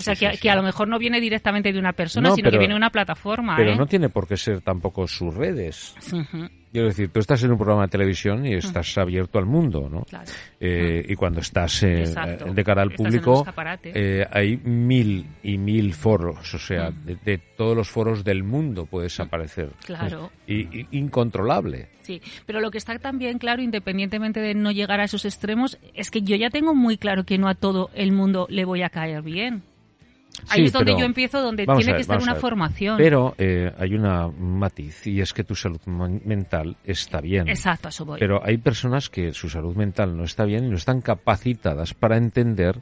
O 0.00 0.02
sea, 0.02 0.14
que, 0.14 0.50
a 0.50 0.54
lo 0.54 0.62
mejor 0.62 0.88
no 0.88 0.98
viene 0.98 1.20
directamente 1.20 1.72
de 1.72 1.78
una 1.78 1.92
persona, 1.92 2.30
sino 2.34 2.50
que 2.50 2.58
viene 2.58 2.72
de 2.72 2.78
una 2.78 2.90
plataforma. 2.90 3.56
Pero 3.56 3.72
¿eh? 3.72 3.76
no 3.76 3.86
tiene 3.86 4.08
por 4.08 4.26
qué 4.26 4.36
ser 4.36 4.62
tampoco 4.62 5.06
sus 5.06 5.34
redes. 5.34 5.94
Quiero 6.72 6.86
decir, 6.86 7.10
tú 7.12 7.18
estás 7.18 7.42
en 7.42 7.50
un 7.50 7.58
programa 7.58 7.82
de 7.82 7.88
televisión 7.88 8.46
y 8.46 8.54
estás 8.54 8.96
abierto 8.96 9.38
al 9.38 9.46
mundo, 9.46 9.88
¿no? 9.90 10.06
Eh, 10.60 11.04
y 11.08 11.16
cuando 11.16 11.40
estás 11.40 11.82
eh, 11.82 12.04
de 12.54 12.64
cara 12.64 12.82
al 12.82 12.92
público, 12.92 13.44
hay 14.30 14.56
mil 14.56 15.26
y 15.42 15.58
mil 15.58 15.92
foros, 15.92 16.54
o 16.54 16.58
sea, 16.58 16.90
de, 16.90 17.38
todos 17.56 17.76
los 17.76 17.88
foros 17.88 18.24
del 18.24 18.44
mundo 18.44 18.86
puedes 18.86 19.18
aparecer. 19.18 19.70
Claro. 19.84 20.30
Y, 20.46 20.86
incontrolable. 20.96 21.88
Sí, 22.02 22.22
pero 22.46 22.60
lo 22.60 22.70
que 22.70 22.78
está 22.78 22.98
también 22.98 23.38
claro, 23.38 23.62
independientemente 23.62 24.40
de 24.40 24.54
no 24.54 24.70
llegar 24.70 25.00
a 25.00 25.04
esos 25.04 25.24
extremos, 25.24 25.78
es 25.94 26.10
que 26.10 26.22
yo 26.22 26.36
ya 26.36 26.50
tengo 26.50 26.74
muy 26.74 26.96
claro 26.96 27.24
que 27.24 27.36
no 27.36 27.48
a 27.48 27.54
todo 27.54 27.90
el 27.94 28.12
mundo 28.12 28.46
le 28.48 28.64
voy 28.64 28.82
a 28.82 28.90
caer 28.90 29.22
bien. 29.22 29.62
Ahí 30.48 30.64
es 30.64 30.72
donde 30.72 30.92
yo 30.92 31.04
empiezo, 31.04 31.40
donde 31.40 31.66
tiene 31.66 31.94
que 31.94 32.00
estar 32.00 32.20
una 32.20 32.34
formación. 32.34 32.96
Pero 32.96 33.34
eh, 33.38 33.72
hay 33.78 33.94
una 33.94 34.28
matiz 34.28 35.06
y 35.06 35.20
es 35.20 35.32
que 35.32 35.44
tu 35.44 35.54
salud 35.54 35.80
mental 35.86 36.76
está 36.84 37.20
bien. 37.20 37.48
Exacto, 37.48 37.88
eso 37.88 38.04
voy. 38.04 38.18
Pero 38.18 38.40
hay 38.44 38.58
personas 38.58 39.08
que 39.08 39.32
su 39.32 39.48
salud 39.48 39.74
mental 39.76 40.16
no 40.16 40.24
está 40.24 40.44
bien 40.44 40.64
y 40.64 40.68
no 40.68 40.76
están 40.76 41.00
capacitadas 41.00 41.94
para 41.94 42.16
entender 42.16 42.80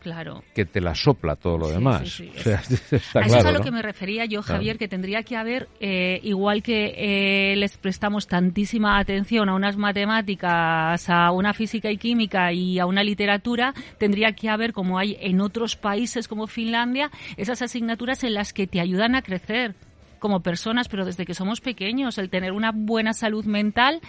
que 0.55 0.65
te 0.65 0.81
la 0.81 0.95
sopla 0.95 1.37
todo 1.37 1.59
lo 1.59 1.69
demás. 1.69 2.21
eso 2.37 2.59
es 2.93 3.17
a 3.45 3.53
lo 3.53 3.61
que 3.61 3.71
me 3.71 3.83
refería 3.83 4.25
yo, 4.25 4.43
Javier, 4.43 4.79
que 4.79 4.89
tendría 4.89 5.23
que 5.23 5.37
haber, 5.37 5.69
eh, 5.81 6.21
igual 6.23 6.63
que 6.63 6.95
eh, 6.97 7.57
les 7.57 7.77
prestamos 7.77 8.27
tantísima 8.27 8.99
atención 8.99 9.49
a 9.49 9.55
unas 9.55 9.77
matemáticas, 9.77 11.09
a 11.09 11.31
una 11.33 11.53
física 11.53 11.91
y 11.91 11.97
química 11.97 12.53
y 12.53 12.79
a 12.79 12.87
una 12.87 13.03
literatura, 13.03 13.75
tendría 13.99 14.33
que 14.33 14.49
haber, 14.49 14.73
como 14.73 14.99
hay 14.99 15.17
en 15.21 15.41
otros 15.41 15.77
países 15.77 16.29
como 16.29 16.47
Finlandia, 16.47 17.11
esas 17.39 17.63
asignaturas 17.63 18.25
en 18.25 18.35
las 18.35 18.53
que 18.53 18.67
te 18.67 18.81
ayudan 18.81 19.15
a 19.15 19.23
crecer 19.23 19.75
como 20.19 20.41
personas, 20.41 20.89
pero 20.89 21.05
desde 21.05 21.25
que 21.25 21.33
somos 21.33 21.61
pequeños, 21.61 22.19
el 22.19 22.29
tener 22.29 22.53
una 22.53 22.73
buena 22.75 23.13
salud 23.13 23.45
mental 23.45 24.01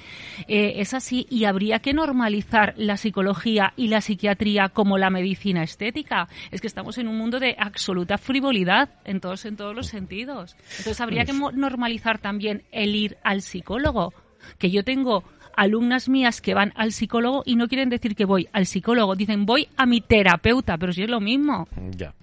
eh, 0.48 0.74
es 0.78 0.96
así 0.96 1.28
y 1.30 1.46
habría 1.46 1.80
que 1.80 1.94
normalizar 1.94 2.74
la 2.78 2.98
psicología 2.98 3.74
y 3.78 3.88
la 3.88 4.02
psiquiatría 4.02 4.70
como 4.70 4.98
la 4.98 5.12
medicina 5.12 5.64
estética. 5.64 6.28
Es 6.50 6.62
que 6.62 6.68
estamos 6.68 6.98
en 6.98 7.08
un 7.08 7.18
mundo 7.18 7.40
de 7.40 7.56
absoluta 7.58 8.18
frivolidad 8.18 8.90
en 9.06 9.20
todos, 9.22 9.46
en 9.46 9.56
todos 9.56 9.76
los 9.76 9.88
sentidos. 9.88 10.56
Entonces 10.80 11.00
habría 11.00 11.26
que 11.26 11.34
pues 11.34 11.56
normalizar 11.56 12.18
también 12.18 12.64
el 12.72 12.96
ir 12.96 13.18
al 13.24 13.42
psicólogo. 13.44 14.14
Que 14.58 14.72
yo 14.72 14.84
tengo 14.84 15.24
alumnas 15.56 16.10
mías 16.10 16.42
que 16.42 16.54
van 16.54 16.74
al 16.76 16.92
psicólogo 16.92 17.44
y 17.46 17.56
no 17.56 17.68
quieren 17.68 17.90
decir 17.90 18.16
que 18.16 18.26
voy 18.26 18.48
al 18.54 18.66
psicólogo, 18.66 19.16
dicen 19.16 19.46
voy 19.46 19.68
a 19.76 19.86
mi 19.86 20.02
terapeuta, 20.02 20.78
pero 20.78 20.94
si 20.94 21.04
es 21.04 21.10
lo 21.10 21.20
mismo. 21.20 21.68
Ya. 21.92 22.14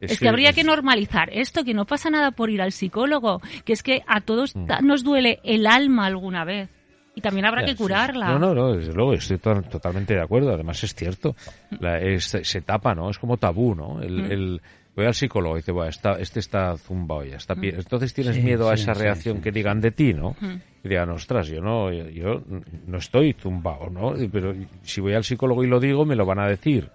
Es, 0.00 0.20
que, 0.20 0.28
habría 0.28 0.52
que 0.52 0.62
normalizar 0.62 1.28
esto, 1.32 1.64
que 1.64 1.74
no 1.74 1.84
pasa 1.84 2.08
nada 2.10 2.30
por 2.30 2.50
ir 2.50 2.62
al 2.62 2.72
psicólogo, 2.72 3.40
que 3.64 3.72
es 3.72 3.82
que 3.82 4.02
a 4.06 4.20
todos 4.20 4.54
mm. 4.54 4.68
nos 4.82 5.02
duele 5.02 5.40
el 5.42 5.66
alma 5.66 6.06
alguna 6.06 6.44
vez. 6.44 6.68
Y 7.16 7.20
también 7.20 7.46
habrá 7.46 7.64
que 7.64 7.74
curarla. 7.74 8.28
No, 8.28 8.38
no, 8.38 8.54
no, 8.54 8.72
desde 8.74 8.92
luego, 8.92 9.12
estoy 9.12 9.38
totalmente 9.38 10.14
de 10.14 10.22
acuerdo. 10.22 10.52
Además 10.54 10.84
es 10.84 10.94
cierto, 10.94 11.34
la, 11.80 11.98
se 12.20 12.60
tapa, 12.60 12.94
¿no? 12.94 13.10
Es 13.10 13.18
como 13.18 13.38
tabú, 13.38 13.74
¿no? 13.74 14.00
El, 14.00 14.60
mm. 14.62 14.94
voy 14.94 15.06
al 15.06 15.14
psicólogo 15.14 15.56
y 15.56 15.58
dice, 15.58 15.72
bueno, 15.72 15.90
está, 15.90 16.12
este 16.12 16.38
está 16.38 16.76
zumbado 16.76 17.24
ya, 17.24 17.34
está 17.34 17.56
mm. 17.56 17.64
Entonces 17.64 18.14
tienes 18.14 18.40
miedo 18.40 18.70
a 18.70 18.74
esa 18.74 18.94
reacción 18.94 19.40
que 19.40 19.50
digan 19.50 19.80
de 19.80 19.90
ti, 19.90 20.14
¿no? 20.14 20.36
Y 20.84 20.88
digan, 20.88 21.10
ostras, 21.10 21.48
yo 21.48 21.60
no, 21.60 21.90
yo 21.90 22.40
no 22.86 22.98
estoy 22.98 23.32
zumbado, 23.32 23.90
¿no? 23.90 24.14
Pero 24.30 24.54
si 24.82 25.00
voy 25.00 25.14
al 25.14 25.24
psicólogo 25.24 25.64
y 25.64 25.66
lo 25.66 25.80
digo, 25.80 26.04
me 26.04 26.14
lo 26.14 26.24
van 26.24 26.38
a 26.38 26.46
decir 26.46 26.88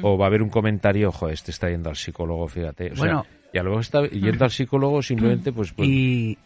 o 0.00 0.16
va 0.16 0.26
a 0.26 0.28
haber 0.28 0.42
un 0.42 0.48
comentario, 0.48 1.08
ojo, 1.08 1.28
este 1.28 1.50
está 1.50 1.68
yendo 1.68 1.90
al 1.90 1.96
psicólogo, 1.96 2.48
fíjate. 2.48 2.92
O 2.92 2.96
bueno, 2.96 3.24
sea, 3.24 3.42
y 3.52 3.58
a 3.58 3.62
luego 3.62 3.80
está 3.80 4.08
yendo 4.08 4.44
al 4.44 4.50
psicólogo 4.50 5.02
simplemente 5.02 5.52
pues, 5.52 5.72
pues 5.72 5.88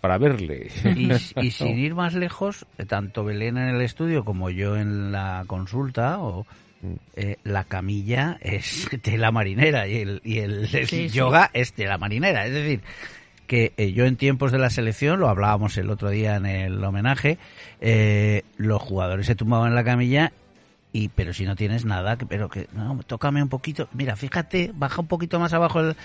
para 0.00 0.18
verle. 0.18 0.70
Y, 0.96 1.50
sin 1.50 1.78
ir 1.78 1.94
más 1.94 2.14
lejos, 2.14 2.66
tanto 2.88 3.24
Belén 3.24 3.58
en 3.58 3.68
el 3.68 3.80
estudio 3.80 4.24
como 4.24 4.50
yo 4.50 4.76
en 4.76 5.12
la 5.12 5.44
consulta, 5.46 6.18
o 6.18 6.44
mm. 6.82 6.94
eh, 7.14 7.36
la 7.44 7.64
camilla 7.64 8.38
es 8.40 8.88
tela 9.02 9.30
marinera 9.30 9.86
y 9.86 9.98
el, 9.98 10.20
y 10.24 10.38
el, 10.38 10.66
yoga 11.10 11.50
es 11.52 11.72
tela 11.72 11.96
marinera. 11.96 12.46
Es 12.46 12.52
decir, 12.52 12.80
que 13.46 13.72
eh, 13.76 13.92
yo 13.92 14.04
en 14.04 14.16
tiempos 14.16 14.50
de 14.50 14.58
la 14.58 14.70
selección, 14.70 15.20
lo 15.20 15.28
hablábamos 15.28 15.76
el 15.78 15.90
otro 15.90 16.10
día 16.10 16.34
en 16.34 16.46
el 16.46 16.82
homenaje, 16.82 17.38
eh, 17.80 18.42
los 18.56 18.82
jugadores 18.82 19.26
se 19.26 19.36
tumbaban 19.36 19.68
en 19.68 19.76
la 19.76 19.84
camilla 19.84 20.32
y 20.96 21.10
pero 21.10 21.34
si 21.34 21.44
no 21.44 21.56
tienes 21.56 21.84
nada, 21.84 22.16
pero 22.16 22.48
que 22.48 22.68
no, 22.72 22.98
tócame 23.06 23.42
un 23.42 23.50
poquito, 23.50 23.86
mira, 23.92 24.16
fíjate, 24.16 24.72
baja 24.74 25.02
un 25.02 25.08
poquito 25.08 25.38
más 25.38 25.52
abajo 25.52 25.80
el, 25.80 25.96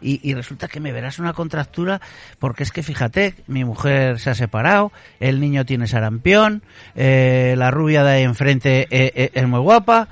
y, 0.00 0.34
resulta 0.34 0.66
que 0.66 0.80
me 0.80 0.90
verás 0.90 1.20
una 1.20 1.34
contractura 1.34 2.00
porque 2.40 2.64
es 2.64 2.72
que 2.72 2.82
fíjate, 2.82 3.36
mi 3.46 3.64
mujer 3.64 4.18
se 4.18 4.28
ha 4.28 4.34
separado, 4.34 4.90
el 5.20 5.38
niño 5.38 5.64
tiene 5.64 5.86
sarampión, 5.86 6.64
eh, 6.96 7.54
la 7.56 7.70
rubia 7.70 8.02
de 8.02 8.10
ahí 8.10 8.22
enfrente 8.24 8.88
eh, 8.90 9.12
eh, 9.14 9.30
es 9.34 9.46
muy 9.46 9.60
guapa, 9.60 10.08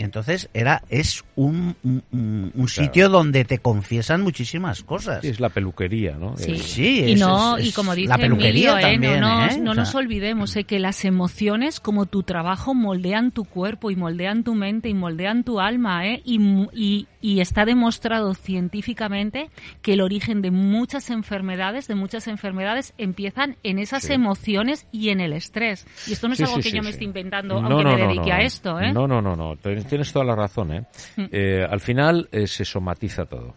entonces 0.00 0.48
era 0.52 0.82
es 0.88 1.22
un, 1.36 1.76
un, 1.84 2.68
sitio 2.68 3.08
donde 3.08 3.44
te 3.44 3.58
confiesan 3.58 4.22
muchísimas 4.22 4.82
cosas. 4.82 5.22
es 5.22 5.38
la 5.38 5.50
peluquería, 5.50 6.16
¿no? 6.16 6.36
Sí, 6.36 6.58
sí 6.58 7.04
y, 7.12 7.14
no, 7.14 7.58
y 7.58 7.72
como 7.72 7.94
dice 7.94 8.08
la 8.08 8.18
peluquería 8.18 8.78
¿eh? 8.78 8.82
también, 8.92 9.20
no, 9.20 9.46
¿eh? 9.46 9.58
no 9.58 9.74
nos 9.74 9.94
olvidemos 9.94 10.56
¿eh? 10.56 10.64
que 10.64 10.78
las 10.78 11.04
emociones, 11.04 11.78
como 11.78 12.06
tu 12.06 12.22
trabajo, 12.22 12.74
moldean 12.74 13.30
tu 13.30 13.44
cuerpo 13.44 13.90
y 13.90 13.96
moldean 13.96 14.44
tu 14.44 14.54
mente 14.54 14.88
y 14.88 14.94
moldean 14.94 15.44
tu 15.44 15.60
alma. 15.60 16.06
¿eh? 16.06 16.22
Y, 16.24 16.40
y, 16.72 17.06
y 17.20 17.40
está 17.40 17.64
demostrado 17.64 18.34
científicamente 18.34 19.50
que 19.82 19.94
el 19.94 20.00
origen 20.00 20.42
de 20.42 20.50
muchas 20.50 21.10
enfermedades, 21.10 21.88
de 21.88 21.96
muchas 21.96 22.28
enfermedades, 22.28 22.94
empiezan 22.98 23.56
en 23.62 23.78
esas 23.78 24.08
emociones 24.10 24.86
y 24.92 25.10
en 25.10 25.20
el 25.20 25.32
estrés. 25.32 25.86
Y 26.06 26.12
esto 26.12 26.28
no 26.28 26.34
es 26.34 26.40
algo 26.40 26.58
que 26.58 26.70
yo 26.70 26.82
me 26.82 26.90
esté 26.90 27.04
inventando, 27.04 27.56
aunque 27.58 27.84
me 27.84 27.96
dedique 27.96 28.32
a 28.32 28.42
esto. 28.42 28.80
¿eh? 28.80 28.92
No, 28.92 29.06
no, 29.06 29.20
no, 29.20 29.34
no 29.36 29.56
tienes 29.56 30.12
toda 30.12 30.24
la 30.24 30.36
razón. 30.36 30.72
¿eh? 30.72 30.84
Mm. 31.16 31.25
Eh 31.30 31.66
al 31.68 31.80
final 31.80 32.28
eh, 32.32 32.46
se 32.46 32.64
somatiza 32.64 33.26
todo. 33.26 33.54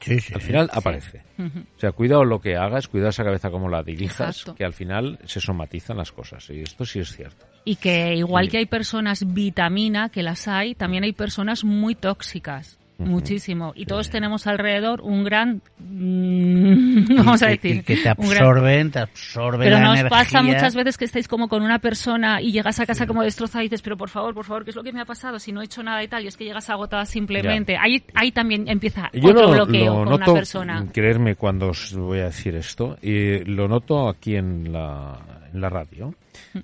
Sí, 0.00 0.20
sí, 0.20 0.32
al 0.34 0.40
final 0.40 0.70
aparece. 0.72 1.22
O 1.38 1.80
sea, 1.80 1.92
cuidado 1.92 2.24
lo 2.24 2.40
que 2.40 2.56
hagas, 2.56 2.88
cuidado 2.88 3.10
esa 3.10 3.24
cabeza 3.24 3.50
como 3.50 3.68
la 3.68 3.82
dirijas, 3.82 4.44
que 4.56 4.64
al 4.64 4.72
final 4.72 5.18
se 5.24 5.40
somatizan 5.40 5.96
las 5.96 6.12
cosas. 6.12 6.48
Y 6.50 6.60
esto 6.60 6.84
sí 6.84 7.00
es 7.00 7.14
cierto. 7.14 7.46
Y 7.64 7.76
que 7.76 8.14
igual 8.14 8.48
que 8.48 8.58
hay 8.58 8.66
personas 8.66 9.32
vitamina, 9.34 10.08
que 10.08 10.22
las 10.22 10.46
hay, 10.48 10.74
también 10.74 11.04
hay 11.04 11.12
personas 11.12 11.64
muy 11.64 11.94
tóxicas. 11.94 12.78
Muchísimo. 12.98 13.72
Y 13.74 13.86
todos 13.86 14.10
tenemos 14.10 14.46
alrededor 14.46 15.00
un 15.00 15.24
gran, 15.24 15.62
mm, 15.78 17.16
vamos 17.16 17.42
a 17.42 17.48
decir, 17.48 17.84
que 17.84 17.96
te 17.96 18.08
absorben, 18.08 18.90
te 18.90 18.98
absorben 18.98 19.60
Pero 19.60 19.80
nos 19.80 20.02
pasa 20.04 20.42
muchas 20.42 20.74
veces 20.74 20.98
que 20.98 21.04
estáis 21.04 21.28
como 21.28 21.48
con 21.48 21.62
una 21.62 21.78
persona 21.78 22.42
y 22.42 22.52
llegas 22.52 22.80
a 22.80 22.86
casa 22.86 23.06
como 23.06 23.22
destrozada 23.22 23.62
y 23.62 23.68
dices, 23.68 23.82
pero 23.82 23.96
por 23.96 24.10
favor, 24.10 24.34
por 24.34 24.44
favor, 24.44 24.64
¿qué 24.64 24.70
es 24.70 24.76
lo 24.76 24.82
que 24.82 24.92
me 24.92 25.00
ha 25.00 25.04
pasado? 25.04 25.38
Si 25.38 25.52
no 25.52 25.62
he 25.62 25.64
hecho 25.64 25.82
nada 25.82 26.02
y 26.02 26.08
tal, 26.08 26.24
y 26.24 26.26
es 26.26 26.36
que 26.36 26.44
llegas 26.44 26.68
agotada 26.70 27.06
simplemente. 27.06 27.76
Ahí, 27.76 28.02
ahí 28.14 28.32
también 28.32 28.68
empieza 28.68 29.10
Yo 29.12 29.30
otro 29.30 29.42
lo, 29.42 29.52
bloqueo 29.52 29.84
lo 29.84 29.94
con 29.94 30.08
noto, 30.10 30.32
una 30.32 30.40
persona. 30.40 30.86
Creerme 30.92 31.36
cuando 31.36 31.68
os 31.68 31.94
voy 31.94 32.18
a 32.20 32.24
decir 32.24 32.56
esto, 32.56 32.98
y 33.00 33.44
lo 33.44 33.68
noto 33.68 34.08
aquí 34.08 34.36
en 34.36 34.72
la, 34.72 35.16
en 35.52 35.60
la 35.60 35.68
radio 35.68 36.14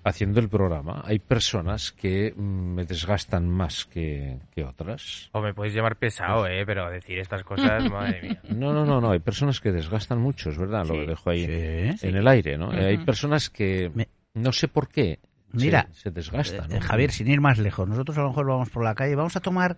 haciendo 0.03 0.41
el 0.41 0.49
programa, 0.49 1.03
hay 1.05 1.19
personas 1.19 1.93
que 1.93 2.33
mm, 2.37 2.75
me 2.75 2.85
desgastan 2.85 3.49
más 3.49 3.85
que, 3.87 4.39
otras. 4.67 5.29
O 5.33 5.41
me 5.41 5.55
podéis 5.55 5.75
llamar 5.75 5.97
pesado, 5.97 6.47
¿eh? 6.47 6.65
Pero 6.67 6.91
decir 6.91 7.19
estas 7.19 7.43
cosas, 7.43 7.91
madre 7.91 8.23
mía. 8.23 8.41
No, 8.51 8.73
no, 8.73 8.85
no, 8.85 9.01
no, 9.01 9.11
hay 9.11 9.21
personas 9.21 9.61
que 9.61 9.73
desgastan 9.73 10.19
mucho, 10.19 10.51
es 10.51 10.59
verdad, 10.59 10.87
lo 10.87 11.07
dejo 11.07 11.31
ahí 11.31 11.45
en 11.45 12.17
el 12.17 12.27
aire, 12.29 12.57
¿no? 12.59 12.71
Hay 12.71 12.99
personas 12.99 13.51
que 13.51 13.91
no 14.35 14.53
sé 14.53 14.69
por 14.69 14.89
qué 14.89 15.19
Mira, 15.55 15.89
se, 15.93 16.11
desgastan. 16.11 16.73
Eh, 16.73 16.81
Javier, 16.81 17.13
sin 17.13 17.29
ir 17.29 17.41
más 17.41 17.59
lejos, 17.59 17.89
nosotros 17.89 18.19
a 18.19 18.23
lo 18.23 18.29
mejor 18.29 18.47
vamos 18.47 18.71
por 18.71 18.83
la 18.83 18.95
calle, 18.95 19.15
vamos 19.15 19.37
a 19.37 19.41
tomar 19.41 19.77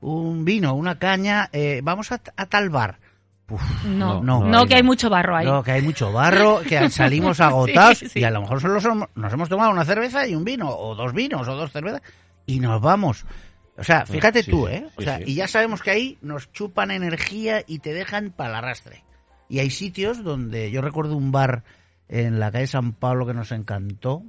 un 0.00 0.44
vino, 0.44 0.74
una 0.74 0.98
caña, 0.98 1.50
eh, 1.52 1.80
vamos 1.82 2.12
a, 2.12 2.20
a 2.36 2.46
tal 2.46 2.70
bar 2.70 2.98
no, 3.86 4.22
no, 4.22 4.44
no, 4.44 4.66
que 4.66 4.74
hay 4.74 4.82
mucho 4.82 5.08
barro 5.08 5.36
ahí. 5.36 5.46
No, 5.46 5.62
que 5.62 5.72
hay 5.72 5.82
mucho 5.82 6.12
barro, 6.12 6.60
que 6.60 6.90
salimos 6.90 7.40
agotados 7.40 8.14
y 8.14 8.24
a 8.24 8.30
lo 8.30 8.42
mejor 8.42 8.60
solo 8.60 9.08
nos 9.14 9.32
hemos 9.32 9.48
tomado 9.48 9.70
una 9.70 9.84
cerveza 9.84 10.26
y 10.26 10.34
un 10.34 10.44
vino, 10.44 10.68
o 10.68 10.94
dos 10.94 11.12
vinos, 11.12 11.48
o 11.48 11.56
dos 11.56 11.72
cervezas, 11.72 12.02
y 12.46 12.60
nos 12.60 12.80
vamos. 12.80 13.24
O 13.76 13.84
sea, 13.84 14.04
fíjate 14.04 14.42
tú, 14.42 14.66
¿eh? 14.66 14.86
O 14.96 15.02
sea, 15.02 15.20
y 15.24 15.34
ya 15.34 15.46
sabemos 15.46 15.82
que 15.82 15.90
ahí 15.90 16.18
nos 16.20 16.52
chupan 16.52 16.90
energía 16.90 17.62
y 17.66 17.78
te 17.78 17.94
dejan 17.94 18.30
para 18.30 18.50
el 18.50 18.56
arrastre. 18.56 19.04
Y 19.48 19.60
hay 19.60 19.70
sitios 19.70 20.24
donde 20.24 20.70
yo 20.70 20.82
recuerdo 20.82 21.16
un 21.16 21.32
bar 21.32 21.62
en 22.08 22.40
la 22.40 22.50
calle 22.50 22.66
San 22.66 22.92
Pablo 22.92 23.26
que 23.26 23.34
nos 23.34 23.52
encantó, 23.52 24.24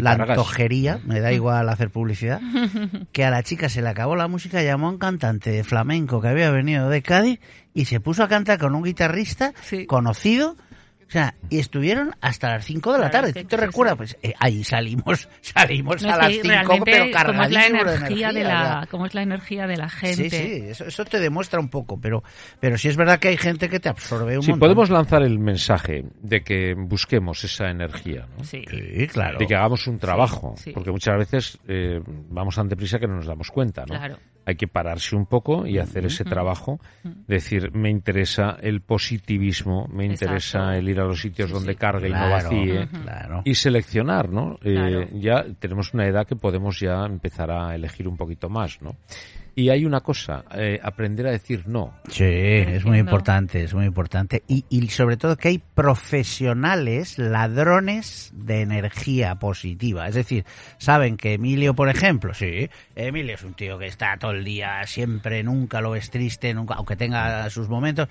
la 0.00 0.12
antojería, 0.12 1.00
me 1.04 1.20
da 1.20 1.32
igual 1.38 1.68
hacer 1.68 1.90
publicidad, 1.90 2.40
que 3.12 3.24
a 3.24 3.30
la 3.30 3.42
chica 3.42 3.68
se 3.68 3.82
le 3.82 3.88
acabó 3.88 4.16
la 4.16 4.28
música, 4.28 4.62
llamó 4.62 4.88
a 4.88 4.90
un 4.90 4.98
cantante 4.98 5.50
de 5.50 5.64
flamenco 5.64 6.20
que 6.20 6.28
había 6.28 6.50
venido 6.50 6.88
de 6.88 7.02
Cádiz 7.02 7.40
y 7.74 7.84
se 7.86 8.00
puso 8.00 8.22
a 8.22 8.28
cantar 8.28 8.58
con 8.58 8.74
un 8.74 8.82
guitarrista 8.82 9.52
conocido 9.86 10.56
o 11.08 11.10
sea, 11.10 11.34
y 11.48 11.58
estuvieron 11.58 12.14
hasta 12.20 12.50
las 12.50 12.66
5 12.66 12.92
de 12.92 12.98
la 12.98 13.10
tarde. 13.10 13.32
¿Tú 13.32 13.44
te 13.44 13.56
recuerdas? 13.56 13.96
Pues 13.96 14.18
eh, 14.22 14.34
ahí 14.38 14.62
salimos, 14.62 15.26
salimos 15.40 16.04
a 16.04 16.18
las 16.18 16.32
5, 16.34 16.84
pero 16.84 17.06
como 17.24 17.44
es 17.44 17.50
la 17.50 17.66
energía 17.66 18.30
de, 18.30 18.44
la, 18.44 18.86
como 18.90 19.06
es 19.06 19.14
la 19.14 19.22
energía 19.22 19.66
de 19.66 19.78
la 19.78 19.88
gente. 19.88 20.28
Sí, 20.28 20.30
sí, 20.30 20.62
eso, 20.68 20.84
eso, 20.84 21.06
te 21.06 21.18
demuestra 21.18 21.60
un 21.60 21.70
poco, 21.70 21.98
pero, 21.98 22.22
pero 22.60 22.76
sí 22.76 22.88
es 22.88 22.96
verdad 22.98 23.18
que 23.18 23.28
hay 23.28 23.38
gente 23.38 23.70
que 23.70 23.80
te 23.80 23.88
absorbe 23.88 24.36
un 24.36 24.42
sí, 24.42 24.50
montón. 24.50 24.66
podemos 24.66 24.90
lanzar 24.90 25.22
el 25.22 25.38
mensaje 25.38 26.04
de 26.20 26.42
que 26.42 26.74
busquemos 26.74 27.42
esa 27.42 27.70
energía, 27.70 28.26
¿no? 28.36 28.44
Sí, 28.44 28.62
claro. 29.10 29.38
De 29.38 29.46
que 29.46 29.54
hagamos 29.54 29.86
un 29.86 29.98
trabajo, 29.98 30.56
porque 30.74 30.90
muchas 30.90 31.16
veces 31.16 31.58
eh, 31.68 32.00
vamos 32.04 32.54
tan 32.54 32.68
deprisa 32.68 32.98
que 32.98 33.06
no 33.06 33.16
nos 33.16 33.26
damos 33.26 33.50
cuenta, 33.50 33.86
¿no? 33.86 33.94
Claro 33.94 34.18
hay 34.48 34.56
que 34.56 34.66
pararse 34.66 35.14
un 35.14 35.26
poco 35.26 35.66
y 35.66 35.78
hacer 35.78 36.06
ese 36.06 36.24
trabajo, 36.24 36.80
decir, 37.26 37.70
me 37.74 37.90
interesa 37.90 38.56
el 38.62 38.80
positivismo, 38.80 39.86
me 39.88 40.06
interesa 40.06 40.74
el 40.74 40.88
ir 40.88 41.00
a 41.00 41.04
los 41.04 41.20
sitios 41.20 41.50
donde 41.50 41.76
cargue 41.76 42.08
y 42.08 42.12
no 42.12 42.30
vacíe, 42.30 42.88
y 43.44 43.54
seleccionar, 43.54 44.30
¿no? 44.30 44.58
Eh, 44.64 45.10
ya 45.20 45.44
tenemos 45.58 45.92
una 45.92 46.06
edad 46.06 46.26
que 46.26 46.34
podemos 46.34 46.80
ya 46.80 47.04
empezar 47.04 47.50
a 47.50 47.74
elegir 47.74 48.08
un 48.08 48.16
poquito 48.16 48.48
más, 48.48 48.80
¿no? 48.80 48.96
Y 49.58 49.70
hay 49.70 49.84
una 49.84 50.02
cosa, 50.02 50.44
eh, 50.54 50.78
aprender 50.80 51.26
a 51.26 51.32
decir 51.32 51.66
no. 51.66 51.92
Sí, 52.08 52.22
es 52.24 52.84
muy 52.84 52.98
importante, 52.98 53.64
es 53.64 53.74
muy 53.74 53.86
importante. 53.86 54.44
Y, 54.46 54.64
y 54.68 54.86
sobre 54.86 55.16
todo 55.16 55.36
que 55.36 55.48
hay 55.48 55.58
profesionales 55.58 57.18
ladrones 57.18 58.30
de 58.32 58.60
energía 58.60 59.34
positiva. 59.40 60.06
Es 60.06 60.14
decir, 60.14 60.44
saben 60.78 61.16
que 61.16 61.32
Emilio, 61.32 61.74
por 61.74 61.88
ejemplo, 61.88 62.34
sí, 62.34 62.70
Emilio 62.94 63.34
es 63.34 63.42
un 63.42 63.54
tío 63.54 63.80
que 63.80 63.86
está 63.86 64.16
todo 64.16 64.30
el 64.30 64.44
día 64.44 64.86
siempre, 64.86 65.42
nunca 65.42 65.80
lo 65.80 65.90
ves 65.90 66.08
triste, 66.08 66.54
nunca, 66.54 66.74
aunque 66.74 66.94
tenga 66.94 67.50
sus 67.50 67.68
momentos 67.68 68.08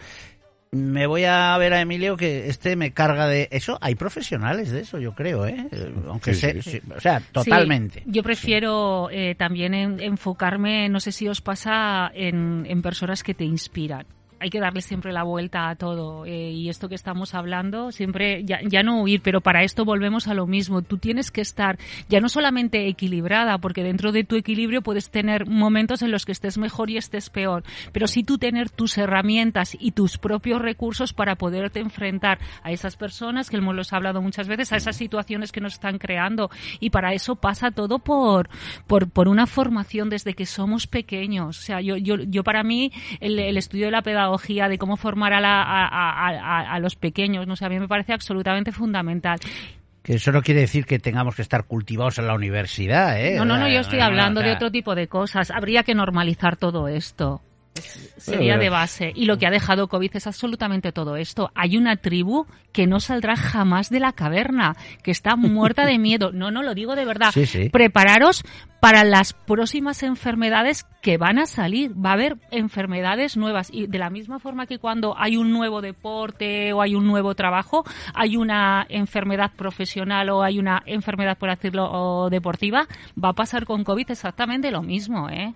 me 0.71 1.08
voy 1.08 1.23
a 1.25 1.58
ver 1.58 1.73
a 1.73 1.82
Emilio 1.82 2.17
que 2.17 2.47
este 2.47 2.75
me 2.75 2.91
carga 2.91 3.27
de 3.27 3.47
eso. 3.51 3.77
Hay 3.82 3.95
profesionales 3.95 4.71
de 4.71 4.82
eso, 4.82 4.99
yo 4.99 5.13
creo, 5.13 5.45
¿eh? 5.47 5.67
Aunque 6.08 6.32
o 6.32 6.99
sea, 6.99 7.21
totalmente. 7.32 8.03
yo 8.06 8.23
prefiero 8.23 9.10
eh, 9.12 9.36
también 9.36 9.73
enfocarme, 9.73 10.89
no 10.89 10.99
sé 10.99 11.12
si 11.12 11.27
os 11.27 11.41
pasa, 11.41 12.12
en, 12.13 12.65
en 12.67 12.82
personas 12.82 13.23
que 13.23 13.34
te 13.34 13.45
inspiran 13.45 14.06
hay 14.39 14.50
que 14.50 14.60
darle 14.60 14.82
siempre 14.82 15.12
la 15.12 15.23
vuelta 15.23 15.69
a 15.69 15.76
todo. 15.76 16.26
Eh, 16.26 16.52
y 16.52 16.69
esto 16.69 16.89
que 16.89 16.95
estamos 16.95 17.34
hablando, 17.34 17.91
siempre, 17.91 18.43
ya, 18.43 18.60
ya, 18.63 18.84
no 18.84 19.02
huir, 19.02 19.21
pero 19.21 19.41
para 19.41 19.63
esto 19.63 19.86
volvemos 19.86 20.28
a 20.28 20.34
lo 20.34 20.47
mismo. 20.47 20.82
Tú 20.82 20.97
tienes 20.97 21.32
que 21.32 21.41
estar 21.41 21.78
ya 22.10 22.19
no 22.19 22.30
solamente 22.30 22.88
equilibrada, 22.88 23.58
porque 23.58 23.84
dentro 23.84 24.12
de 24.12 24.23
tu 24.23 24.36
equilibrio 24.36 24.82
puedes 24.82 25.10
tener 25.10 25.47
momentos 25.47 26.02
en 26.02 26.12
los 26.12 26.26
que 26.26 26.32
estés 26.32 26.58
mejor 26.58 26.89
y 26.89 26.97
estés 26.97 27.30
peor, 27.30 27.63
pero 27.91 28.08
sí 28.08 28.23
tú 28.23 28.38
tener 28.38 28.69
tus 28.69 28.97
herramientas 28.97 29.76
y 29.80 29.91
tus 29.91 30.17
propios 30.17 30.62
recursos 30.62 31.13
para 31.13 31.36
poderte 31.36 31.80
enfrentar 31.80 32.39
a 32.63 32.71
esas 32.71 32.95
personas, 32.95 33.50
que 33.50 33.58
hemos 33.58 33.93
hablado 33.93 34.21
muchas 34.21 34.47
veces, 34.47 34.71
a 34.71 34.78
esas 34.78 34.95
situaciones 34.95 35.52
que 35.52 35.62
nos 35.62 35.73
están 35.73 35.97
creando. 35.97 36.50
Y 36.80 36.89
para 36.89 37.13
eso 37.13 37.36
pasa 37.36 37.71
todo 37.71 38.00
por, 38.00 38.50
por, 38.88 39.10
por 39.10 39.28
una 39.28 39.47
formación 39.47 40.10
desde 40.10 40.34
que 40.34 40.45
somos 40.45 40.88
pequeños. 40.88 41.60
O 41.60 41.62
sea, 41.62 41.82
yo, 41.82 41.97
yo, 41.97 42.15
yo 42.17 42.43
para 42.43 42.63
mí, 42.63 42.91
el, 43.19 43.39
el 43.39 43.58
estudio 43.58 43.86
de 43.86 43.91
la 43.91 44.02
pedagogía 44.02 44.27
de 44.70 44.78
cómo 44.78 44.98
formar 44.98 45.34
a, 45.34 46.74
a, 46.74 46.80
los 46.80 46.96
pequeños, 46.96 47.48
no 47.48 47.56
sé, 47.56 47.66
a 47.66 47.70
mí 47.70 47.80
me 47.80 47.88
parece 47.88 48.13
absolutamente 48.13 48.72
fundamental. 48.72 49.40
Que 50.04 50.16
eso 50.16 50.32
no 50.32 50.42
quiere 50.42 50.62
decir 50.62 50.86
que 50.86 51.00
tengamos 51.00 51.36
que 51.36 51.42
estar 51.42 51.66
cultivados 51.66 52.18
en 52.18 52.28
la 52.28 52.34
universidad, 52.34 53.20
¿eh? 53.20 53.36
No, 53.36 53.46
no, 53.46 53.58
no, 53.58 53.68
yo 53.68 53.80
estoy 53.80 54.00
hablando 54.00 54.42
de 54.42 54.54
otro 54.54 54.72
tipo 54.72 54.96
de 54.96 55.08
cosas. 55.08 55.52
Habría 55.52 55.84
que 55.84 55.96
normalizar 55.96 56.56
todo 56.56 56.88
esto 56.88 57.42
sería 58.18 58.58
de 58.58 58.70
base. 58.70 59.12
Y 59.16 59.26
lo 59.26 59.38
que 59.38 59.48
ha 59.48 59.52
dejado 59.52 59.88
COVID 59.88 60.16
es 60.16 60.28
absolutamente 60.28 60.92
todo 60.92 61.16
esto. 61.16 61.52
Hay 61.56 61.78
una 61.78 61.96
tribu 61.96 62.46
que 62.72 62.88
no 62.88 63.00
saldrá 63.00 63.36
jamás 63.36 63.90
de 63.90 64.00
la 64.00 64.12
caverna, 64.12 64.76
que 65.04 65.12
está 65.12 65.36
muerta 65.36 65.86
de 65.86 65.98
miedo. 66.00 66.32
No, 66.32 66.52
no, 66.52 66.63
lo 66.63 66.74
digo 66.74 66.96
de 66.96 67.06
verdad. 67.06 67.34
Prepararos 67.72 68.44
para 68.80 69.04
las 69.04 69.34
próximas 69.34 70.04
enfermedades 70.04 70.86
que 71.02 71.18
van 71.18 71.40
a 71.40 71.46
salir. 71.46 71.94
Va 71.94 72.12
a 72.12 72.13
haber 72.13 72.38
enfermedades 72.52 73.38
nuevas. 73.38 73.70
Y 73.72 73.88
de 73.88 73.98
la 73.98 74.10
misma 74.10 74.40
forma 74.40 74.68
que 74.68 74.80
cuando 74.80 75.16
hay 75.18 75.38
un 75.38 75.52
nuevo 75.52 75.82
deporte 75.82 76.74
o 76.74 76.82
hay 76.82 76.96
un 76.96 77.08
nuevo 77.08 77.34
trabajo, 77.36 77.84
hay 78.13 78.38
una 78.38 78.86
enfermedad 78.90 79.52
profesional 79.56 80.30
o 80.30 80.44
hay 80.44 80.60
una 80.60 80.84
enfermedad, 80.86 81.38
por 81.38 81.50
decirlo, 81.50 82.30
deportiva, 82.30 82.88
va 83.24 83.30
a 83.30 83.34
pasar 83.34 83.66
con 83.66 83.84
COVID 83.84 84.12
exactamente 84.12 84.72
lo 84.72 84.82
mismo, 84.82 85.30
¿eh? 85.30 85.54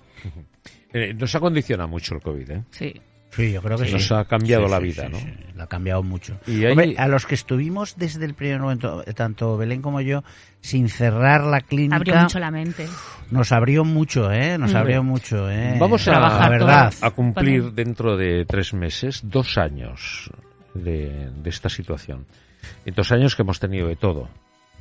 Eh, 0.93 1.13
nos 1.13 1.34
ha 1.36 1.39
condicionado 1.39 1.89
mucho 1.89 2.15
el 2.15 2.21
COVID, 2.21 2.52
¿eh? 2.52 2.63
Sí. 2.71 2.93
Sí, 3.32 3.54
yo 3.54 3.62
creo 3.62 3.78
que 3.78 3.86
sí. 3.86 3.93
Nos 3.93 4.12
ha 4.12 4.26
cambiado 4.26 4.67
la 4.67 4.80
vida, 4.80 5.08
¿no? 5.08 5.17
Lo 5.56 5.63
ha 5.63 5.67
cambiado 5.67 6.04
mucho. 6.04 6.38
Y 6.45 6.65
a 6.65 7.08
los 7.08 7.26
que 7.26 7.36
estuvimos 7.36 7.95
desde 7.95 8.26
el 8.26 8.34
primer 8.34 8.60
momento, 8.60 9.04
tanto 9.15 9.56
Belén 9.56 9.82
como 9.82 10.02
yo, 10.02 10.21
sin 10.60 10.89
cerrar 10.89 11.45
la 11.45 11.62
clínica... 11.62 11.95
Abrió 11.95 12.15
mucho 12.17 12.39
la 12.39 12.52
mente. 12.52 12.88
Nos 13.30 13.54
abrió 13.54 13.86
mucho, 13.86 14.30
¿eh? 14.34 14.58
Nos 14.58 14.76
abrió 14.76 15.02
mucho, 15.02 15.50
¿eh? 15.50 15.78
Vamos 15.80 16.06
a, 16.10 16.50
verdad. 16.50 16.93
a 17.00 17.12
cumplir 17.12 17.71
dentro 17.71 18.17
de 18.17 18.43
tres 18.45 18.74
meses 18.74 19.21
dos 19.24 19.58
años 19.58 20.30
de, 20.74 21.32
de 21.32 21.50
esta 21.50 21.69
situación. 21.69 22.26
En 22.86 22.93
dos 22.93 23.13
años 23.13 23.38
que 23.38 23.43
hemos 23.43 23.62
tenido 23.62 23.88
de 23.88 23.95
todo. 23.95 24.28